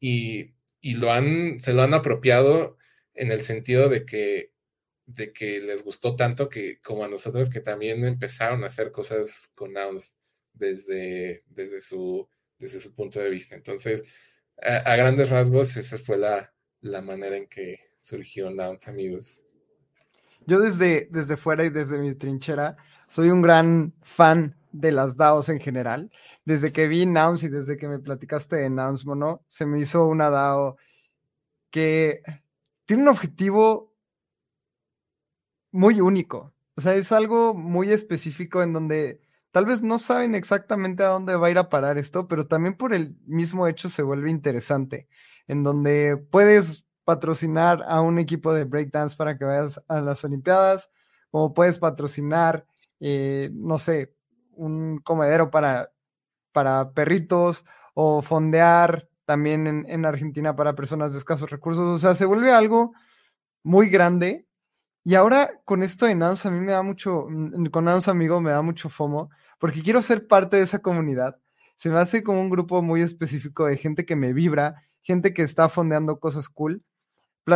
[0.00, 2.76] y, lo han, se lo han apropiado
[3.14, 4.52] en el sentido de que,
[5.14, 9.50] de que les gustó tanto que como a nosotros que también empezaron a hacer cosas
[9.54, 10.18] con Nouns
[10.52, 13.54] desde, desde, su, desde su punto de vista.
[13.54, 14.04] Entonces,
[14.62, 19.44] a, grandes rasgos, esa fue la, la manera en que surgió Nouns, amigos.
[20.46, 25.48] Yo desde, desde fuera y desde mi trinchera soy un gran fan de las DAOs
[25.48, 26.10] en general.
[26.44, 30.06] Desde que vi Nouns y desde que me platicaste de Nouns Mono, se me hizo
[30.06, 30.76] una DAO
[31.70, 32.22] que
[32.84, 33.89] tiene un objetivo
[35.72, 36.52] muy único.
[36.76, 41.36] O sea, es algo muy específico en donde tal vez no saben exactamente a dónde
[41.36, 45.08] va a ir a parar esto, pero también por el mismo hecho se vuelve interesante,
[45.46, 50.90] en donde puedes patrocinar a un equipo de breakdance para que vayas a las Olimpiadas,
[51.30, 52.66] como puedes patrocinar,
[53.00, 54.14] eh, no sé,
[54.52, 55.92] un comedero para,
[56.52, 57.64] para perritos
[57.94, 61.84] o fondear también en, Argentina para personas de escasos recursos.
[61.84, 62.92] O sea, se vuelve algo
[63.62, 64.46] muy grande.
[65.02, 68.40] Y ahora con esto de Nouns a mí me da mucho, mm, con Nouns amigo
[68.40, 71.38] me da mucho FOMO, porque quiero ser parte de esa comunidad.
[71.76, 75.42] Se me hace como un grupo muy específico de gente que me vibra, gente que
[75.42, 76.82] está fondeando cosas cool.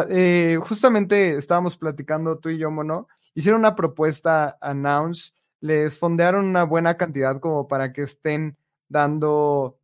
[0.09, 6.47] Eh, justamente estábamos platicando tú y yo, Mono, hicieron una propuesta a Nouns, les fondearon
[6.47, 8.57] una buena cantidad como para que estén
[8.88, 9.78] dando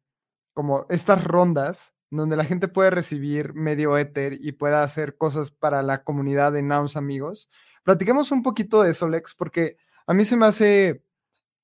[0.53, 5.83] como estas rondas donde la gente puede recibir medio Ether y pueda hacer cosas para
[5.83, 7.49] la comunidad de Nouns amigos.
[7.85, 11.03] Platiquemos un poquito de eso, Lex, porque a mí se me hace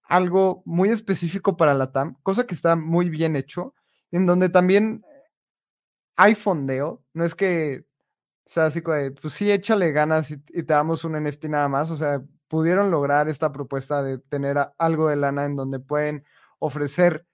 [0.05, 3.75] algo muy específico para la TAM, cosa que está muy bien hecho,
[4.13, 5.05] en donde también
[6.17, 7.85] hay fondeo, no es que
[8.45, 11.97] sea así como pues sí, échale ganas y, te damos un NFT nada más, o
[11.97, 16.25] sea, pudieron lograr esta propuesta de tener algo de lana en donde pueden
[16.59, 17.27] ofrecer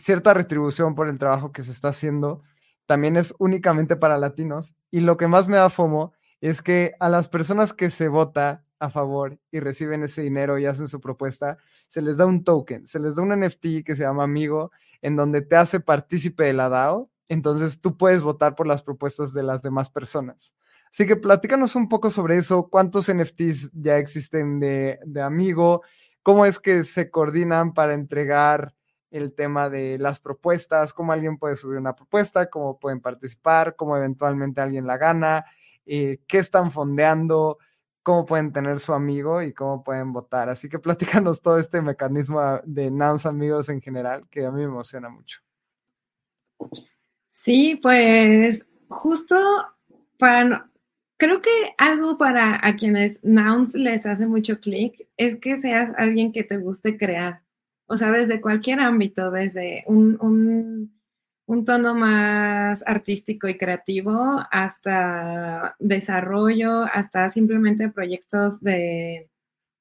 [0.00, 2.42] cierta retribución por el trabajo que se está haciendo,
[2.86, 4.74] también es únicamente para latinos.
[4.90, 8.64] Y lo que más me da FOMO es que a las personas que se vota
[8.80, 12.86] a favor y reciben ese dinero y hacen su propuesta, se les da un token,
[12.86, 14.72] se les da un NFT que se llama Amigo,
[15.02, 17.10] en donde te hace partícipe de la DAO.
[17.28, 20.54] Entonces tú puedes votar por las propuestas de las demás personas.
[20.92, 25.82] Así que platícanos un poco sobre eso, cuántos NFTs ya existen de, de Amigo,
[26.22, 28.74] cómo es que se coordinan para entregar
[29.10, 33.96] el tema de las propuestas, cómo alguien puede subir una propuesta, cómo pueden participar, cómo
[33.96, 35.44] eventualmente alguien la gana,
[35.86, 37.58] eh, qué están fondeando,
[38.02, 40.48] cómo pueden tener su amigo y cómo pueden votar.
[40.48, 44.64] Así que platícanos todo este mecanismo de Nouns Amigos en general, que a mí me
[44.64, 45.40] emociona mucho.
[47.28, 49.36] Sí, pues justo
[50.18, 50.70] para,
[51.16, 56.32] creo que algo para a quienes Nouns les hace mucho clic es que seas alguien
[56.32, 57.42] que te guste crear
[57.90, 60.92] o sea, desde cualquier ámbito, desde un,
[61.66, 69.28] tono más artístico y creativo hasta desarrollo, hasta simplemente proyectos de,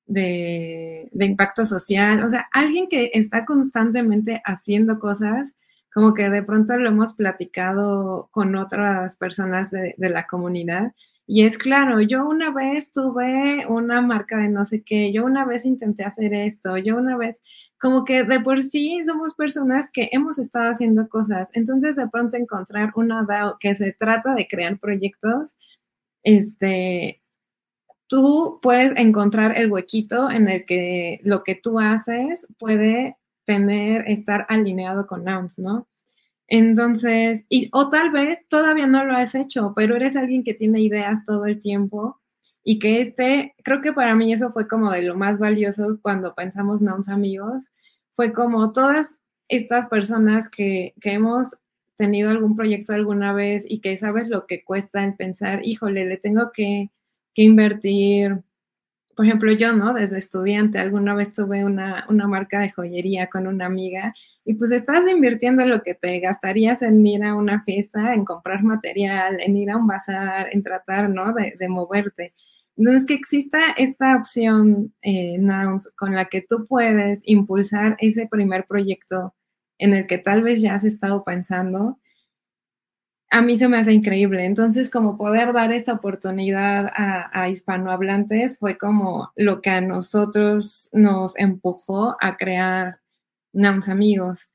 [0.07, 2.23] de, impacto social.
[2.23, 5.53] O sea, alguien que está constantemente haciendo cosas,
[5.93, 10.93] como que de pronto lo hemos platicado con otras personas de, de la comunidad.
[11.27, 15.45] Y es claro, yo una vez tuve una marca de no sé qué, yo una
[15.45, 17.39] vez intenté hacer esto, yo una vez,
[17.79, 21.49] como que de por sí somos personas que hemos estado haciendo cosas.
[21.53, 25.55] Entonces, de pronto encontrar una DAO que se trata de crear proyectos,
[26.23, 27.21] este,
[28.07, 34.45] tú puedes encontrar el huequito en el que lo que tú haces puede tener, estar
[34.49, 35.87] alineado con Nouns, ¿no?
[36.47, 40.81] Entonces, y, o tal vez todavía no lo has hecho, pero eres alguien que tiene
[40.81, 42.19] ideas todo el tiempo
[42.63, 46.35] y que este, creo que para mí eso fue como de lo más valioso cuando
[46.35, 47.69] pensamos Nouns Amigos,
[48.11, 51.57] fue como todas estas personas que, que hemos
[51.99, 56.17] tenido algún proyecto alguna vez y que sabes lo que cuesta en pensar, híjole, le
[56.17, 56.91] tengo que,
[57.33, 58.39] que invertir.
[59.17, 59.93] Por ejemplo, yo, ¿no?
[59.93, 64.13] Desde estudiante, alguna vez tuve una, una marca de joyería con una amiga
[64.45, 68.63] y pues estás invirtiendo lo que te gastarías en ir a una fiesta, en comprar
[68.63, 71.33] material, en ir a un bazar, en tratar, ¿no?
[71.33, 72.33] De, de moverte.
[72.79, 78.65] Entonces, que exista esta opción, eh, Nouns, con la que tú puedes impulsar ese primer
[78.67, 79.35] proyecto
[79.77, 81.99] en el que tal vez ya has estado pensando,
[83.29, 84.45] a mí se me hace increíble.
[84.45, 90.89] Entonces, como poder dar esta oportunidad a, a, hispanohablantes fue como lo que a nosotros
[90.93, 93.01] nos empujó a crear
[93.51, 94.49] Nouns Amigos.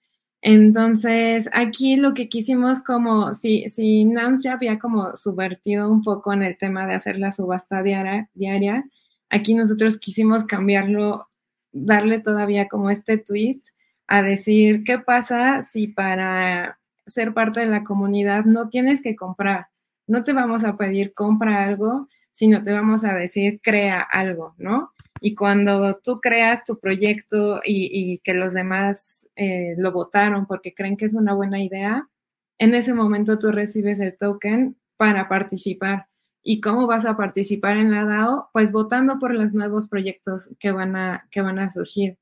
[0.47, 6.35] Entonces, aquí lo que quisimos como, si, si Nance ya había como subvertido un poco
[6.35, 8.85] en el tema de hacer la subasta diaria, diaria,
[9.31, 11.31] aquí nosotros quisimos cambiarlo,
[11.73, 13.69] darle todavía como este twist
[14.07, 19.69] a decir, ¿qué pasa si para ser parte de la comunidad no tienes que comprar?
[20.07, 24.93] No te vamos a pedir compra algo, sino te vamos a decir crea algo, ¿no?
[25.27, 30.99] Y cuando tú creas tu proyecto y, que los demás eh, lo votaron porque creen
[30.99, 32.11] que es una buena idea,
[32.59, 36.09] en ese momento tú recibes el token para participar.
[36.43, 38.51] ¿Y cómo vas a participar en la DAO?
[38.53, 42.19] Pues votando por los nuevos proyectos que van a, que van a surgir.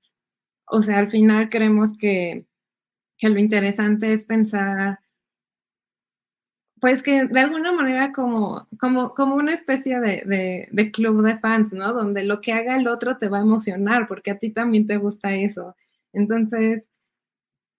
[0.64, 2.46] O sea, al final creemos que,
[3.18, 5.00] que lo interesante es pensar
[6.82, 11.72] pues que de alguna manera como, como, como una especie de, de, club de fans,
[11.72, 11.92] ¿no?
[11.92, 14.96] Donde lo que haga el otro te va a emocionar porque a ti también te
[14.96, 15.76] gusta eso.
[16.12, 16.90] Entonces,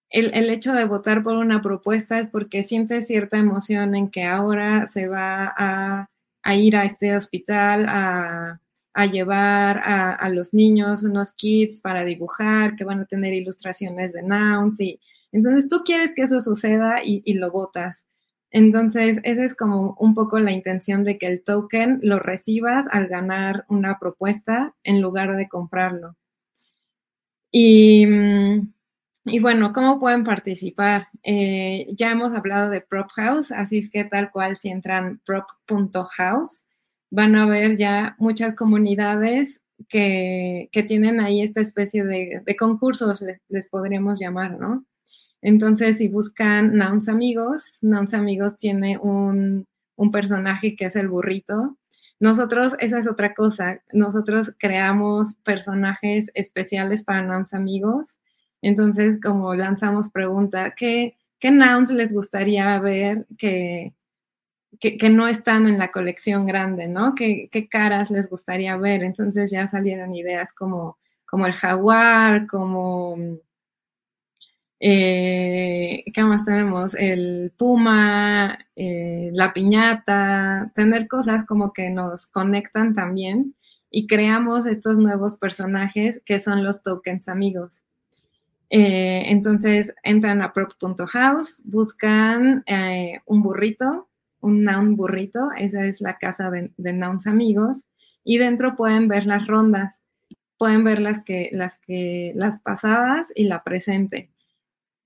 [0.09, 4.23] el, el, hecho de votar por una propuesta es porque sientes cierta emoción en que
[4.23, 6.09] ahora se va a,
[6.41, 8.61] a ir a este hospital a,
[8.93, 14.13] a llevar a, a, los niños unos kits para dibujar, que van a tener ilustraciones
[14.13, 15.01] de nouns y
[15.33, 18.05] entonces tú quieres que eso suceda y, y lo votas.
[18.53, 23.07] Entonces, esa es como un poco la intención de que el token lo recibas al
[23.07, 26.15] ganar una propuesta en lugar de comprarlo.
[27.51, 28.73] Y, mm,
[29.25, 31.07] y bueno, ¿cómo pueden participar?
[31.23, 36.65] Eh, ya hemos hablado de Prop House, así es que tal cual si entran prop.house,
[37.09, 43.21] van a ver ya muchas comunidades que, que tienen ahí esta especie de, de concursos,
[43.21, 44.85] les, les podríamos llamar, ¿no?
[45.43, 49.67] Entonces, si buscan Nouns Amigos, Nouns Amigos tiene un,
[49.97, 51.77] un personaje que es el burrito.
[52.19, 58.17] Nosotros, esa es otra cosa, nosotros creamos personajes especiales para Nouns Amigos.
[58.61, 63.93] Entonces, como lanzamos pregunta, ¿qué, qué nouns les gustaría ver que,
[64.79, 67.15] que, no están en la colección grande, ¿no?
[67.15, 69.03] ¿Qué, ¿Qué, caras les gustaría ver?
[69.03, 73.17] Entonces ya salieron ideas como, como el jaguar, como...
[74.86, 76.93] Eh, ¿Qué más tenemos?
[76.93, 83.55] El puma, eh, la piñata, tener cosas como que nos conectan también
[83.89, 87.84] y creamos estos nuevos personajes que son los tokens amigos.
[88.69, 92.65] Eh, entonces entran a prop.house, buscan
[93.25, 94.09] un burrito
[94.43, 97.86] un noun burrito, esa es la casa de, nouns amigos,
[98.25, 100.01] y dentro pueden ver las rondas,
[100.57, 104.32] pueden ver las que, las que, las pasadas y la presente.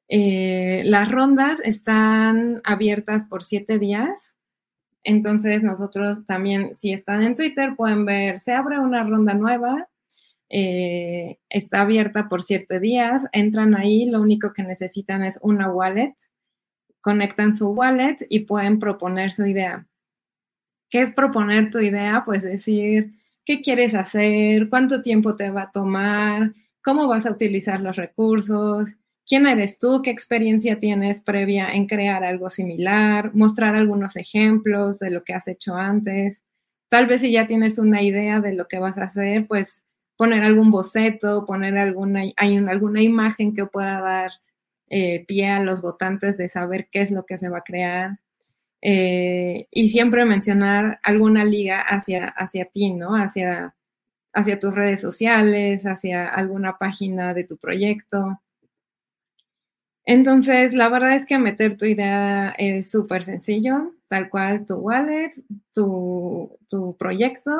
[0.09, 4.35] Eh, las rondas están abiertas por siete días.
[5.03, 9.89] Entonces nosotros también, si están en Twitter, pueden ver, se abre una ronda nueva,
[10.49, 16.15] eh, está abierta por siete días, entran ahí, lo único que necesitan es una wallet
[17.07, 19.87] conectan su wallet y pueden proponer su idea.
[20.89, 22.23] ¿Qué es proponer tu idea?
[22.25, 23.13] Pues decir
[23.45, 26.53] qué quieres hacer, cuánto tiempo te va a tomar,
[26.83, 28.97] cómo vas a utilizar los recursos,
[29.27, 35.11] quién eres tú, qué experiencia tienes previa en crear algo similar, mostrar algunos ejemplos de
[35.11, 36.43] lo que has hecho antes.
[36.89, 39.83] Tal vez si ya tienes una idea de lo que vas a hacer, pues
[40.15, 44.31] poner algún boceto, poner alguna, hay alguna imagen que pueda dar
[44.89, 48.19] eh, pie a los votantes de saber qué es lo que se va a crear.
[48.81, 53.15] Eh, y siempre mencionar alguna liga hacia, hacia ti, ¿no?
[53.15, 53.75] Hacia,
[54.33, 58.39] hacia tus redes sociales, hacia alguna página de tu proyecto.
[60.09, 65.33] Entonces, la verdad es que meter tu idea es súper sencillo, tal cual tu wallet,
[65.73, 67.51] tu, tu proyecto.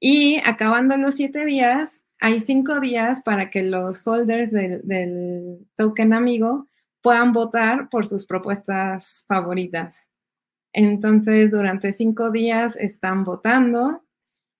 [0.00, 6.66] Y acabando los siete días, hay cinco días para que los holders del, token amigo
[7.02, 10.08] puedan votar por sus propuestas favoritas.
[10.72, 14.02] Entonces, durante cinco días están votando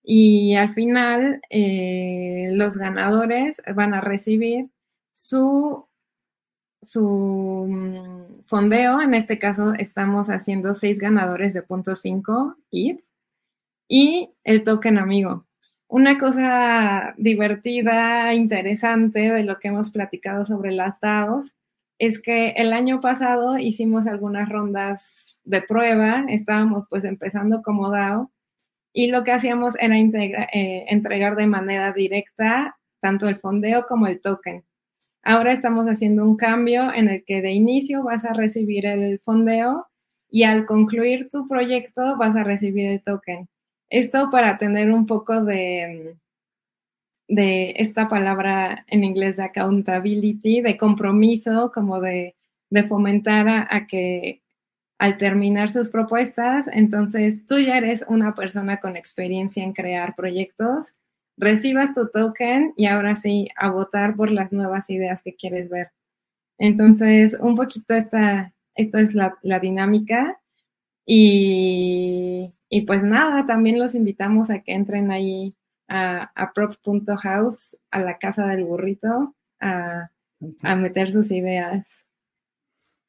[0.04, 4.70] y al final eh, los ganadores van a recibir
[5.12, 5.88] su,
[6.82, 9.00] su mm, fondeo.
[9.00, 13.00] En este caso, estamos haciendo seis ganadores de punto .5 ETH
[13.88, 15.46] y el token amigo.
[15.88, 21.56] Una cosa divertida, interesante de lo que hemos platicado sobre las DAOs
[21.98, 28.32] es que el año pasado hicimos algunas rondas de prueba, estábamos pues empezando como DAO
[28.92, 34.20] y lo que hacíamos era eh, entregar de manera directa tanto el fondeo como el
[34.20, 34.64] token.
[35.22, 39.86] Ahora estamos haciendo un cambio en el que de inicio vas a recibir el fondeo
[40.28, 43.48] y al concluir tu proyecto vas a recibir el token.
[43.88, 46.16] Esto para tener un poco de,
[47.28, 52.34] de esta palabra en inglés de accountability, de compromiso, como de,
[52.88, 54.42] fomentar a, que
[54.98, 60.94] al terminar sus propuestas, entonces tú ya eres una persona con experiencia en crear proyectos,
[61.36, 65.90] recibas tu token y ahora sí a votar por las nuevas ideas que quieres ver.
[66.58, 70.40] Entonces, un poquito esta, esta es la, la dinámica
[71.06, 75.54] y y pues nada, también los invitamos a que entren ahí
[75.88, 80.08] a, a prop.house, a la casa del burrito, a,
[80.62, 82.06] meter sus ideas.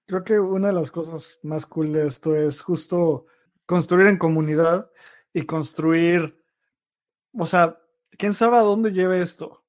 [0.05, 3.25] Creo que una de las cosas más cool de esto es justo
[3.65, 4.91] construir en comunidad
[5.31, 6.43] y construir,
[7.31, 7.79] o sea,
[8.17, 9.63] quién sabe a dónde lleve esto,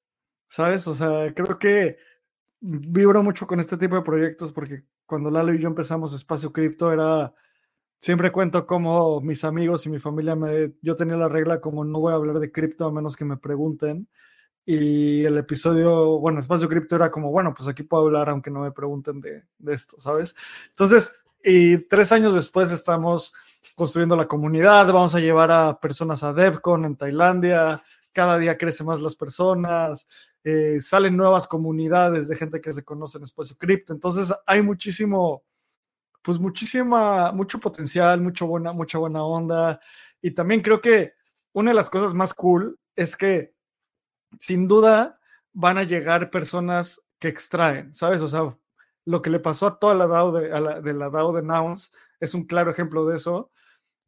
[0.49, 0.87] ¿sabes?
[0.87, 1.97] O sea, creo que
[2.59, 6.91] vibro mucho con este tipo de proyectos porque cuando Lalo y yo empezamos Espacio Cripto
[6.91, 7.33] era
[7.99, 11.99] siempre cuento como mis amigos y mi familia me, yo tenía la regla como no
[11.99, 14.07] voy a hablar de cripto a menos que me pregunten.
[14.67, 18.61] Y el episodio, bueno, Espacio Cripto era como, bueno, pues aquí puedo hablar aunque no
[18.61, 20.35] me pregunten de, de esto, ¿sabes?
[20.69, 23.33] Entonces, y tres años después estamos
[23.75, 27.83] construyendo la comunidad, vamos a llevar a personas a DevCon en Tailandia,
[28.15, 30.07] cada día crecen más las personas,
[30.45, 35.43] eh, salen nuevas comunidades de gente que se conoce en Espacio Cripto, entonces hay muchísimo,
[36.21, 39.81] pues muchísima, mucho potencial, mucho buena, mucha buena onda.
[40.21, 41.13] Y también creo que
[41.51, 43.53] una de las cosas más cool es que
[44.39, 45.19] sin duda
[45.51, 48.21] van a llegar personas que extraen, ¿sabes?
[48.21, 48.57] O sea,
[49.05, 51.91] lo que le pasó a toda la DAO de, la, de la DAO de Nouns
[52.21, 53.51] es un claro ejemplo de eso.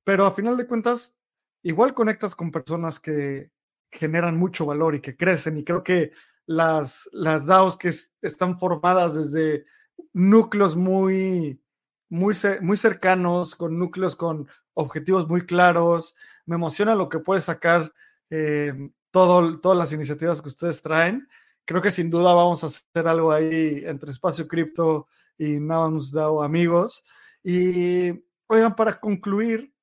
[0.05, 1.17] Pero a final de cuentas,
[1.61, 3.51] igual conectas con personas que
[3.91, 5.57] generan mucho valor y que crecen.
[5.57, 6.11] Y creo que
[6.45, 7.91] las, las DAOs que
[8.21, 9.65] están formadas desde
[10.13, 11.61] núcleos muy,
[12.09, 16.15] muy, muy cercanos, con núcleos con objetivos muy claros.
[16.45, 17.93] Me emociona lo que puede sacar
[18.29, 18.73] eh,
[19.11, 21.27] todo, todas las iniciativas que ustedes traen.
[21.65, 25.07] Creo que sin duda vamos a hacer algo ahí entre Espacio Cripto
[25.37, 27.03] y Nouns DAO amigos.
[27.43, 28.11] Y
[28.47, 29.73] oigan, para concluir,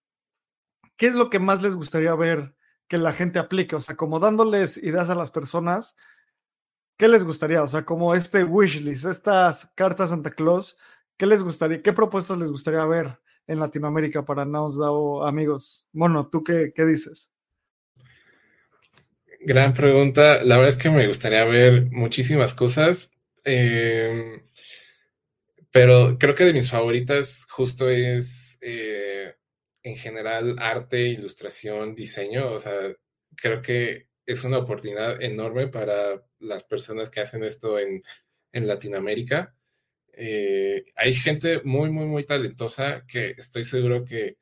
[0.97, 2.54] ¿qué es lo que más les gustaría ver
[2.89, 3.77] que la gente aplique?
[3.77, 5.97] O sea, como dándoles ideas a las personas,
[6.97, 7.63] ¿qué les gustaría?
[7.63, 10.79] O sea, como este wishlist, estas cartas Santa Claus,
[11.17, 15.89] ¿qué les gustaría, qué propuestas les gustaría ver en Latinoamérica para Nouns DAO amigos?
[15.93, 17.31] Bueno, ¿tú qué, qué dices?
[19.41, 20.43] Gran pregunta.
[20.43, 23.11] La verdad es que me gustaría ver muchísimas cosas.
[23.45, 24.43] Eh,
[25.71, 29.35] pero creo que de mis favoritas justo es eh,
[29.85, 32.51] en general arte, ilustración, diseño.
[32.53, 32.75] O sea,
[33.37, 38.03] creo que es una oportunidad enorme para las personas que hacen esto en,
[38.53, 39.55] Latinoamérica.
[40.13, 44.37] Eh, hay gente muy, muy, muy talentosa que estoy seguro que,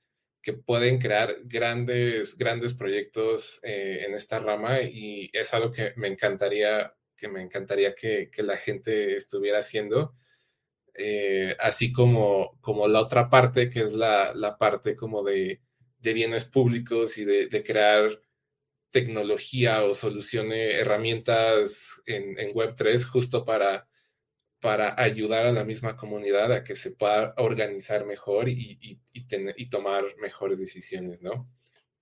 [0.66, 6.92] pueden crear grandes, grandes proyectos eh, en esta rama y es algo que me encantaría
[7.16, 10.16] que me encantaría que, que la gente estuviera haciendo.
[10.94, 15.60] Eh, así como, como la otra parte, que es la, la parte como de,
[15.98, 18.20] de, bienes públicos y de, crear
[18.90, 23.88] tecnología o soluciones, herramientas en, en Web3 justo para,
[24.60, 29.26] para ayudar a la misma comunidad a que se pueda organizar mejor y, y, y,
[29.56, 31.48] y tomar mejores decisiones, ¿no?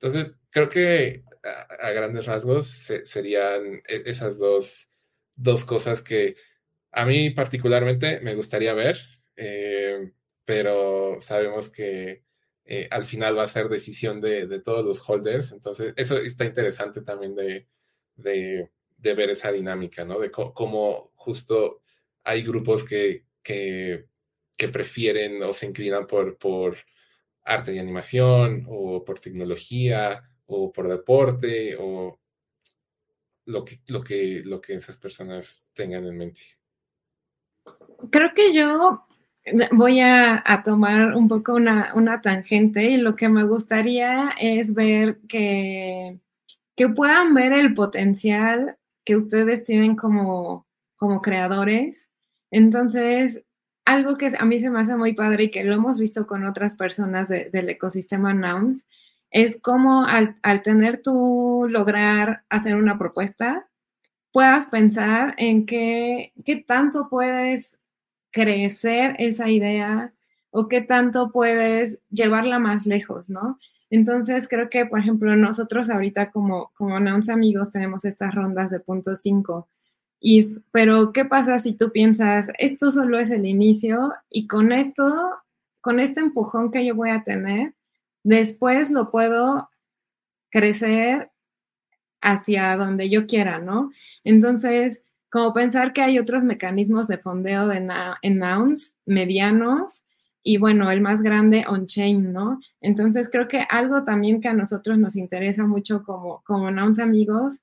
[0.02, 4.90] Entonces, creo que a, grandes rasgos se, serían e, esas dos,
[5.36, 6.36] dos cosas que,
[6.92, 8.98] a mí particularmente me gustaría ver,
[9.36, 10.12] eh,
[10.44, 12.24] pero sabemos que
[12.64, 17.02] eh, al final va a ser decisión de, todos los holders, entonces eso está interesante
[17.02, 17.66] también de,
[18.16, 20.18] ver esa dinámica, ¿no?
[20.18, 21.82] De cómo justo
[22.24, 23.24] hay grupos que,
[24.72, 26.76] prefieren o se inclinan por,
[27.42, 32.20] arte y animación o por tecnología o por deporte o
[33.46, 33.64] lo
[34.04, 36.59] que esas personas tengan en mente
[38.10, 39.04] creo que yo
[39.72, 46.18] voy a, tomar un poco una, tangente y lo que me gustaría es ver que,
[46.76, 50.66] que puedan ver el potencial que ustedes tienen como,
[50.96, 52.08] como creadores.
[52.50, 53.44] Entonces,
[53.84, 56.46] algo que a mí se me hace muy padre y que lo hemos visto con
[56.46, 58.86] otras personas del ecosistema Nouns,
[59.30, 63.68] es como al, al tener tú lograr hacer una propuesta,
[64.32, 67.79] puedas pensar en qué, qué tanto puedes
[68.30, 70.12] crecer esa idea
[70.50, 73.58] o qué tanto puedes llevarla más lejos, ¿no?
[73.90, 79.16] Entonces, creo que, por ejemplo, nosotros ahorita como, como amigos tenemos estas rondas de punto
[79.16, 79.68] 5.
[80.20, 85.04] Y, pero, ¿qué pasa si tú piensas, esto solo es el inicio y con esto,
[85.80, 87.74] con este empujón que yo voy a tener,
[88.22, 89.70] después lo puedo
[90.50, 91.30] crecer
[92.20, 93.90] hacia donde yo quiera, ¿no?
[94.24, 97.88] Entonces, como pensar que hay otros mecanismos de fondeo de
[98.22, 100.04] en nouns medianos
[100.42, 102.60] y bueno, el más grande on-chain, ¿no?
[102.80, 107.60] Entonces creo que algo también que a nosotros nos interesa mucho como, como nouns amigos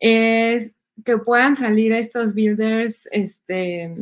[0.00, 0.74] es
[1.04, 3.94] que puedan salir estos builders este,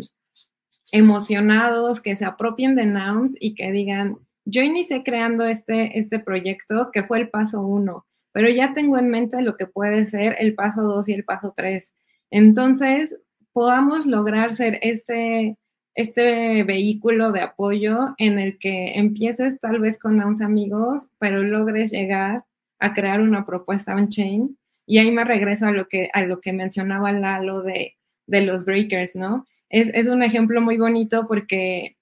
[0.92, 6.90] emocionados, que se apropien de nouns y que digan, yo inicié creando este, este proyecto
[6.92, 10.54] que fue el paso uno, pero ya tengo en mente lo que puede ser el
[10.54, 11.92] paso dos y el paso tres
[12.30, 13.18] entonces,
[13.52, 15.56] podamos lograr ser este,
[15.94, 21.90] este vehículo de apoyo en el que empieces tal vez con unos amigos, pero logres
[21.90, 22.44] llegar
[22.78, 24.58] a crear una propuesta on-chain.
[24.86, 27.96] Y ahí me regreso a lo que, a lo que mencionaba Lalo de,
[28.26, 29.46] de los breakers, ¿no?
[29.68, 31.96] Es, es, un ejemplo muy bonito porque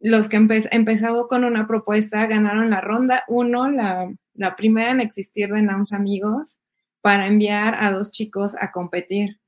[0.00, 0.62] los que empe
[1.28, 6.58] con una propuesta ganaron la ronda uno, la, la primera en existir de Nouns Amigos,
[7.00, 9.38] para enviar a dos chicos a competir.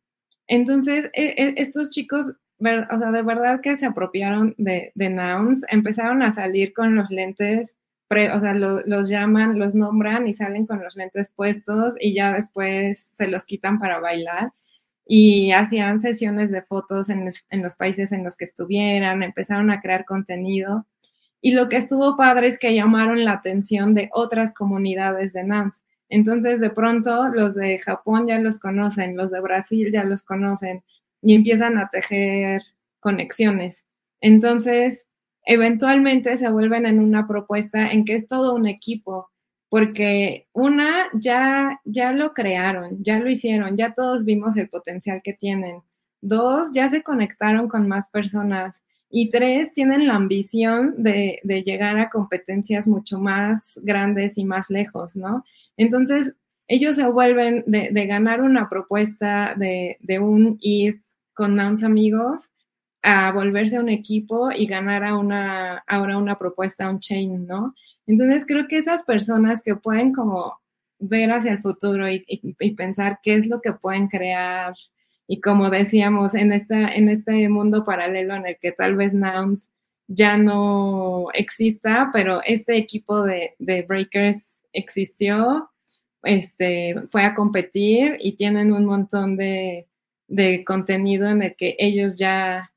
[0.49, 6.23] Entonces, e, e, estos chicos, o sea, de verdad que se apropiaron de, nouns, empezaron
[6.23, 7.77] a salir con los lentes,
[8.09, 13.11] o sea, los llaman, los nombran y salen con los lentes puestos y ya después
[13.13, 14.53] se los quitan para bailar.
[15.09, 20.05] Y hacían sesiones de fotos en los, países en los que estuvieran, empezaron a crear
[20.05, 20.87] contenido.
[21.41, 25.83] Y lo que estuvo padre es que llamaron la atención de otras comunidades de nouns.
[26.09, 30.83] Entonces, de pronto, los de Japón ya los conocen, los de Brasil ya los conocen
[31.23, 32.63] y empiezan a tejer
[33.01, 33.85] conexiones.
[34.21, 35.07] Entonces,
[35.45, 39.31] eventualmente se vuelven en una propuesta en que es todo un equipo,
[39.69, 45.33] porque una, ya, ya lo crearon, ya lo hicieron, ya todos vimos el potencial que
[45.35, 45.83] tienen.
[46.21, 51.99] Dos, ya se conectaron con más personas Y tres, tienen la ambición de, de llegar
[51.99, 55.45] a competencias mucho más grandes y más lejos, ¿no?
[55.77, 56.35] Entonces,
[56.69, 61.01] ellos se vuelven de, ganar una propuesta de, de un ETH
[61.35, 62.51] con unos amigos
[63.03, 67.75] a volverse un equipo y ganar a una, ahora una propuesta un chain, ¿no?
[68.07, 70.59] Entonces creo que esas personas que pueden como
[70.99, 74.75] ver hacia el futuro y, y, y, pensar qué es lo que pueden crear
[75.29, 79.71] y como decíamos en esta en este mundo paralelo en el que tal vez Nouns
[80.09, 85.71] ya no exista, pero este equipo de, de Breakers existió,
[86.23, 89.89] este, fue a competir y tienen un montón de,
[90.29, 92.73] de contenido en el que ellos ya,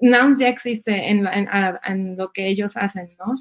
[0.00, 3.34] Nouns ya existe en, en, lo que ellos hacen, ¿no?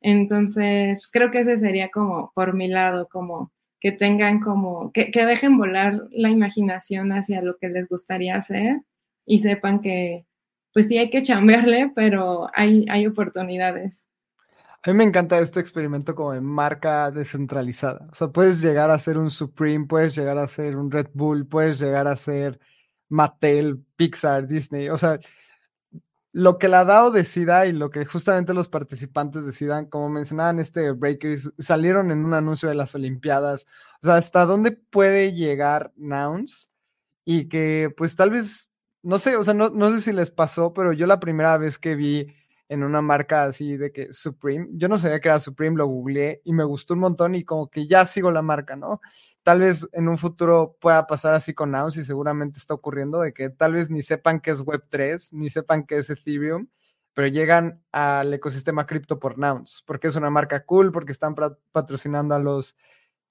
[0.00, 5.26] Entonces, creo que ese sería como por mi lado, como que tengan como, que, que
[5.26, 8.80] dejen volar la imaginación hacia lo que les gustaría hacer
[9.26, 10.26] y sepan que,
[10.72, 14.07] pues sí hay que chambearle, pero hay, hay oportunidades.
[14.84, 18.08] A mí me encanta este experimento como de marca descentralizada.
[18.12, 21.46] O sea, puedes llegar a ser un Supreme, puedes llegar a ser un Red Bull,
[21.46, 22.60] puedes llegar a ser
[23.08, 24.88] Mattel, Pixar, Disney.
[24.88, 25.18] O sea,
[26.32, 30.92] lo que la DAO decida y lo que justamente los participantes decidan, como mencionaban este
[30.92, 33.66] Breakers, salieron en un anuncio de las Olimpiadas.
[34.02, 36.70] O sea, hasta dónde puede llegar Nouns
[37.24, 38.70] y que pues tal vez,
[39.02, 41.78] no sé, o sea, no, no sé si les pasó, pero yo la primera vez
[41.78, 42.28] que vi
[42.68, 46.42] en una marca así de que Supreme, yo no sabía que era Supreme, lo googleé
[46.44, 49.00] y me gustó un montón y como que ya sigo la marca, ¿no?
[49.42, 53.32] Tal vez en un futuro pueda pasar así con Nouns y seguramente está ocurriendo de
[53.32, 56.68] que tal vez ni sepan qué es Web3, ni sepan qué es Ethereum,
[57.14, 61.34] pero llegan al ecosistema cripto por Nouns, porque es una marca cool, porque están
[61.72, 62.76] patrocinando a los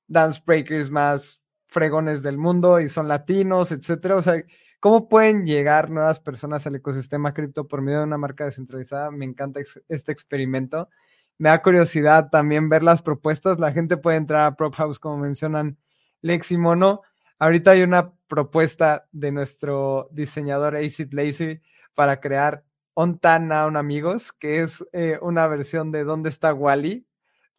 [0.08, 4.16] dance breakers más fregones del mundo y son latinos, etcétera.
[4.16, 4.44] O sea,
[4.80, 9.12] ¿cómo pueden llegar nuevas personas al ecosistema cripto por medio de una marca descentralizada?
[9.12, 10.90] Me encanta este experimento.
[11.38, 13.60] Me da curiosidad también ver las propuestas.
[13.60, 15.78] La gente puede entrar a Prop House, como mencionan
[16.22, 17.02] Lex y Mono.
[17.40, 21.62] Ahorita hay una propuesta de nuestro diseñador Acid Lazy
[21.94, 22.64] para crear
[22.94, 27.06] On Now Amigos, que es eh, una versión de ¿Dónde está Wally?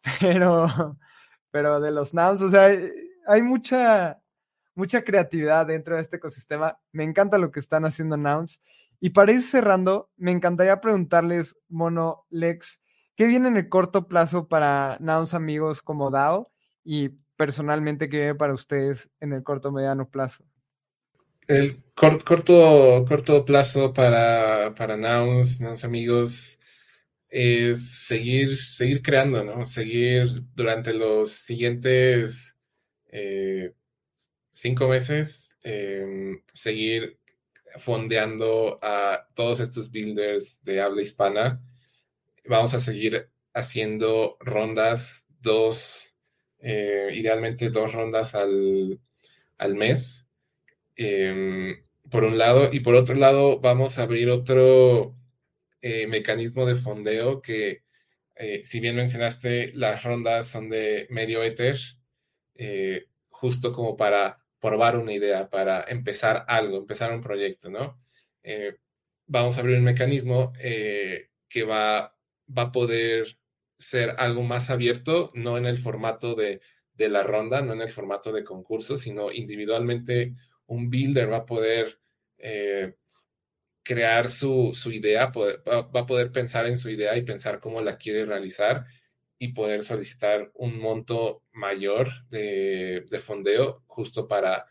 [0.19, 0.97] Pero,
[1.51, 2.69] pero de los nouns, o sea,
[3.27, 4.21] hay mucha,
[4.75, 6.79] mucha creatividad dentro de este ecosistema.
[6.91, 8.61] Me encanta lo que están haciendo Nouns.
[8.99, 12.81] Y para ir cerrando, me encantaría preguntarles, Mono, Lex,
[13.15, 16.43] ¿qué viene en el corto plazo para Nouns amigos como DAO?
[16.83, 20.43] Y personalmente, ¿qué viene para ustedes en el corto mediano plazo?
[21.47, 26.59] El cort, corto, corto plazo para, para Nouns, Nouns amigos,
[27.29, 29.65] es seguir, seguir creando, ¿no?
[29.65, 32.57] Seguir durante los siguientes
[33.11, 33.73] eh,
[34.61, 37.17] cinco meses, eh, seguir
[37.77, 41.61] fondeando a todos estos builders de habla hispana.
[42.45, 46.15] Vamos a seguir haciendo rondas, dos,
[46.59, 48.99] eh, idealmente dos rondas al,
[49.57, 50.27] al mes,
[50.95, 55.15] eh, por un lado, y por otro lado vamos a abrir otro
[55.81, 57.83] eh, mecanismo de fondeo que,
[58.35, 61.41] eh, si bien mencionaste, las rondas son de medio
[62.55, 68.01] eh, justo como para probar una idea, para empezar algo, empezar un proyecto, ¿no?
[68.43, 68.75] Eh,
[69.25, 72.15] vamos a abrir un mecanismo eh, que va,
[72.57, 73.37] va, a poder
[73.77, 76.61] ser algo más abierto, no en el formato de,
[76.93, 81.45] de, la ronda, no en el formato de concurso, sino individualmente un builder va a
[81.45, 81.99] poder
[82.37, 82.95] eh,
[83.83, 87.97] crear su, su idea, va, a poder pensar en su idea y pensar cómo la
[87.97, 88.85] quiere realizar
[89.39, 94.67] y poder solicitar un monto mayor de, de, fondeo justo para,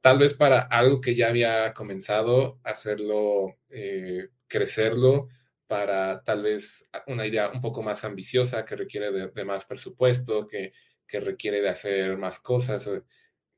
[0.00, 5.28] tal vez para algo que ya había comenzado, hacerlo, eh, crecerlo,
[5.66, 10.72] para tal vez una idea un poco más ambiciosa que requiere de, más presupuesto, que,
[11.06, 12.88] que, requiere de hacer más cosas,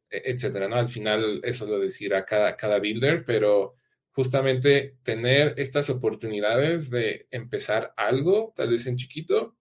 [0.08, 0.76] etcétera, ¿no?
[0.76, 3.76] Al final eso lo decirá cada, cada builder, pero
[4.12, 9.56] justamente tener estas oportunidades de empezar algo, tal vez en chiquito,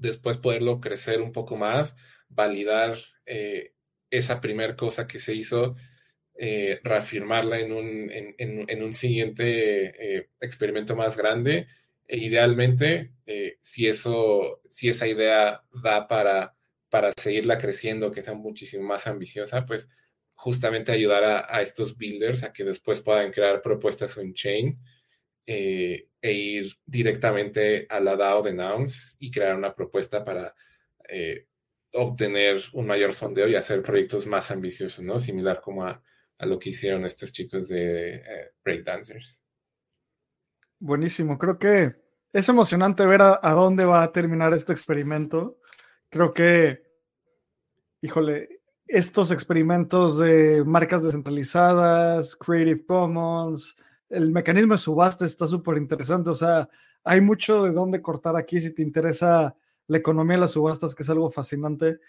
[0.00, 1.94] después poderlo crecer un poco más,
[2.28, 3.74] validar eh,
[4.10, 5.76] esa primera cosa que se hizo,
[6.38, 11.68] eh, reafirmarla en un, en, un siguiente eh, experimento más grande.
[12.08, 13.10] E idealmente,
[13.60, 16.56] si, eso, si esa idea da para,
[16.88, 19.88] para seguirla creciendo, que sea muchísimo más ambiciosa, pues
[20.34, 24.76] justamente ayudar a, a estos builders a que después puedan crear propuestas on-chain
[26.22, 30.54] e ir directamente a la DAO de Nouns y crear una propuesta para
[31.08, 31.46] eh,
[31.92, 35.18] obtener un mayor fondeo y hacer proyectos más ambiciosos, ¿no?
[35.18, 36.02] Similar como a,
[36.40, 39.42] lo que hicieron estos chicos de eh, Breakdancers.
[40.78, 41.36] Buenísimo.
[41.36, 41.96] Creo que
[42.32, 45.58] es emocionante ver a, a dónde va a terminar este experimento.
[46.08, 46.82] Creo que,
[48.00, 53.76] híjole, estos experimentos de marcas descentralizadas, Creative Commons,
[54.10, 56.30] el mecanismo de subasta está súper interesante.
[56.30, 56.68] O sea,
[57.04, 59.54] hay mucho de dónde cortar aquí si te interesa
[59.86, 62.00] la economía de las subastas, que es algo fascinante.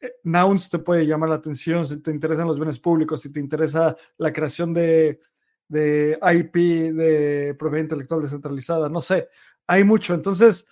[0.00, 3.40] Eh, Nouns te puede llamar la atención si te interesan los bienes públicos, si te
[3.40, 5.20] interesa la creación de,
[5.68, 6.54] de IP,
[6.94, 9.28] de propiedad intelectual descentralizada, no sé,
[9.66, 10.14] hay mucho.
[10.14, 10.66] Entonces,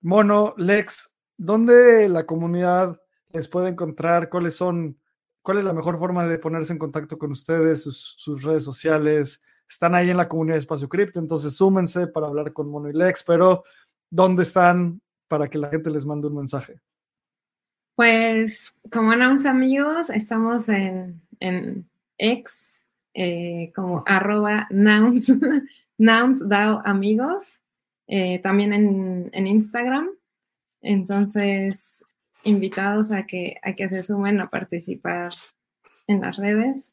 [0.00, 3.00] Mono, Lex, ¿dónde la comunidad
[3.32, 4.28] les puede encontrar?
[4.28, 4.98] ¿Cuáles son,
[5.42, 9.42] cuál es la mejor forma de ponerse en contacto con ustedes, sus, redes sociales?
[9.68, 12.92] Están ahí en la comunidad de Espacio Cripto, entonces súmense para hablar con Mono y
[12.92, 13.64] Lex, pero
[14.10, 16.80] ¿dónde están para que la gente les mande un mensaje?
[17.94, 21.88] Pues como Nouns amigos, estamos en, en
[22.18, 22.80] X,
[23.14, 25.30] eh, como arroba Nouns,
[25.98, 26.42] Nouns
[26.84, 27.60] amigos,
[28.06, 30.08] eh, también en, en, Instagram.
[30.80, 32.04] Entonces,
[32.44, 35.32] invitados a que, a que se sumen a participar
[36.06, 36.92] en las redes.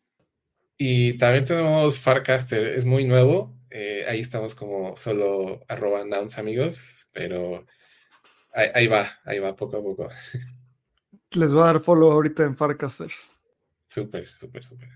[0.77, 3.55] Y también tenemos Farcaster, es muy nuevo.
[3.69, 7.65] Eh, ahí estamos como solo arroba Nouns amigos, pero
[8.53, 10.09] ahí, ahí, va, ahí va poco a poco.
[11.31, 13.11] Les voy a dar follow ahorita en Farcaster.
[13.87, 14.89] Súper, súper, súper.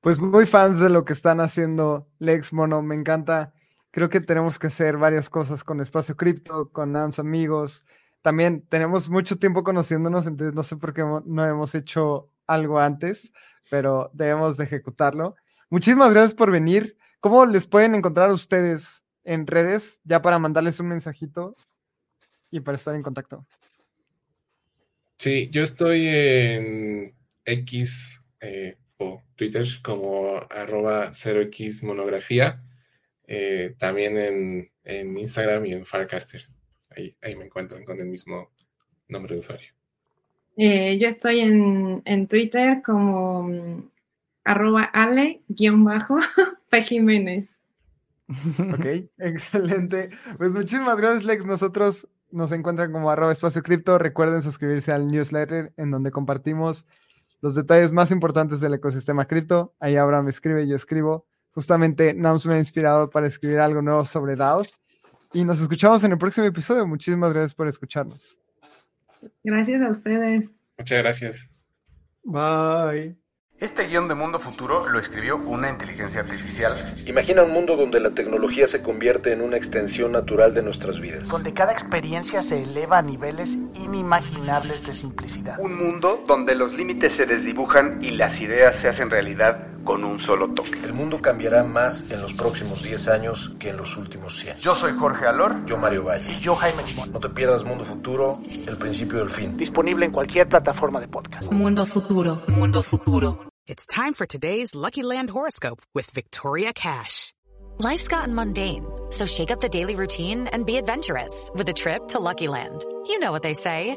[0.00, 3.52] Pues muy fans de lo que están haciendo Lex Mono, me encanta.
[3.90, 7.84] Creo que tenemos que hacer varias cosas con Espacio Cripto, con Nouns amigos.
[8.22, 13.32] También tenemos mucho tiempo conociéndonos, entonces no sé por qué no hemos hecho algo antes,
[13.70, 15.36] pero debemos de ejecutarlo.
[15.70, 16.96] Muchísimas gracias por venir.
[17.20, 21.56] ¿Cómo les pueden encontrar ustedes en redes ya para mandarles un mensajito
[22.50, 23.46] y para estar en contacto?
[25.18, 27.14] Sí, yo estoy en
[27.44, 32.62] X eh, o Twitter como arroba 0x monografía.
[33.26, 36.42] Eh, también en, en, Instagram y en Firecaster.
[36.96, 38.50] Ahí, ahí, me encuentran con el mismo
[39.08, 39.68] nombre de usuario.
[40.56, 43.88] Eh, yo estoy en, en Twitter como um,
[44.44, 45.44] arroba ale-p
[46.82, 47.50] Jiménez.
[48.72, 50.10] Ok, excelente.
[50.38, 51.46] Pues muchísimas gracias, Lex.
[51.46, 53.98] Nosotros nos encuentran como arroba espacio cripto.
[53.98, 56.86] Recuerden suscribirse al newsletter en donde compartimos
[57.40, 59.74] los detalles más importantes del ecosistema cripto.
[59.80, 61.26] Ahí Abraham escribe, yo escribo.
[61.52, 64.78] Justamente Nams me ha inspirado para escribir algo nuevo sobre DAOs.
[65.32, 66.86] Y nos escuchamos en el próximo episodio.
[66.86, 68.36] Muchísimas gracias por escucharnos.
[69.44, 70.50] Gracias a ustedes.
[70.76, 71.50] Muchas gracias.
[72.24, 73.16] Bye.
[73.58, 76.72] Este guion de Mundo Futuro lo escribió una inteligencia artificial.
[77.06, 81.28] Imagina un mundo donde la tecnología se convierte en una extensión natural de nuestras vidas.
[81.28, 85.60] Donde cada experiencia se eleva a niveles inimaginables de simplicidad.
[85.60, 90.18] Un mundo donde los límites se desdibujan y las ideas se hacen realidad con un
[90.18, 90.80] solo toque.
[90.84, 94.58] El mundo cambiará más en los próximos 10 años que en los últimos 100.
[94.58, 95.64] Yo soy Jorge Alor.
[95.66, 96.30] Yo Mario Valle.
[96.32, 97.12] Y yo Jaime Limón.
[97.12, 99.52] No te pierdas Mundo Futuro, el principio del fin.
[99.54, 101.50] Disponible en cualquier plataforma de podcast.
[101.52, 102.42] Mundo Futuro.
[102.48, 103.50] Mundo Futuro.
[103.66, 107.32] It's time for today's Lucky Land horoscope with Victoria Cash.
[107.78, 112.08] Life's gotten mundane, so shake up the daily routine and be adventurous with a trip
[112.08, 112.84] to Lucky Land.
[113.06, 113.96] You know what they say.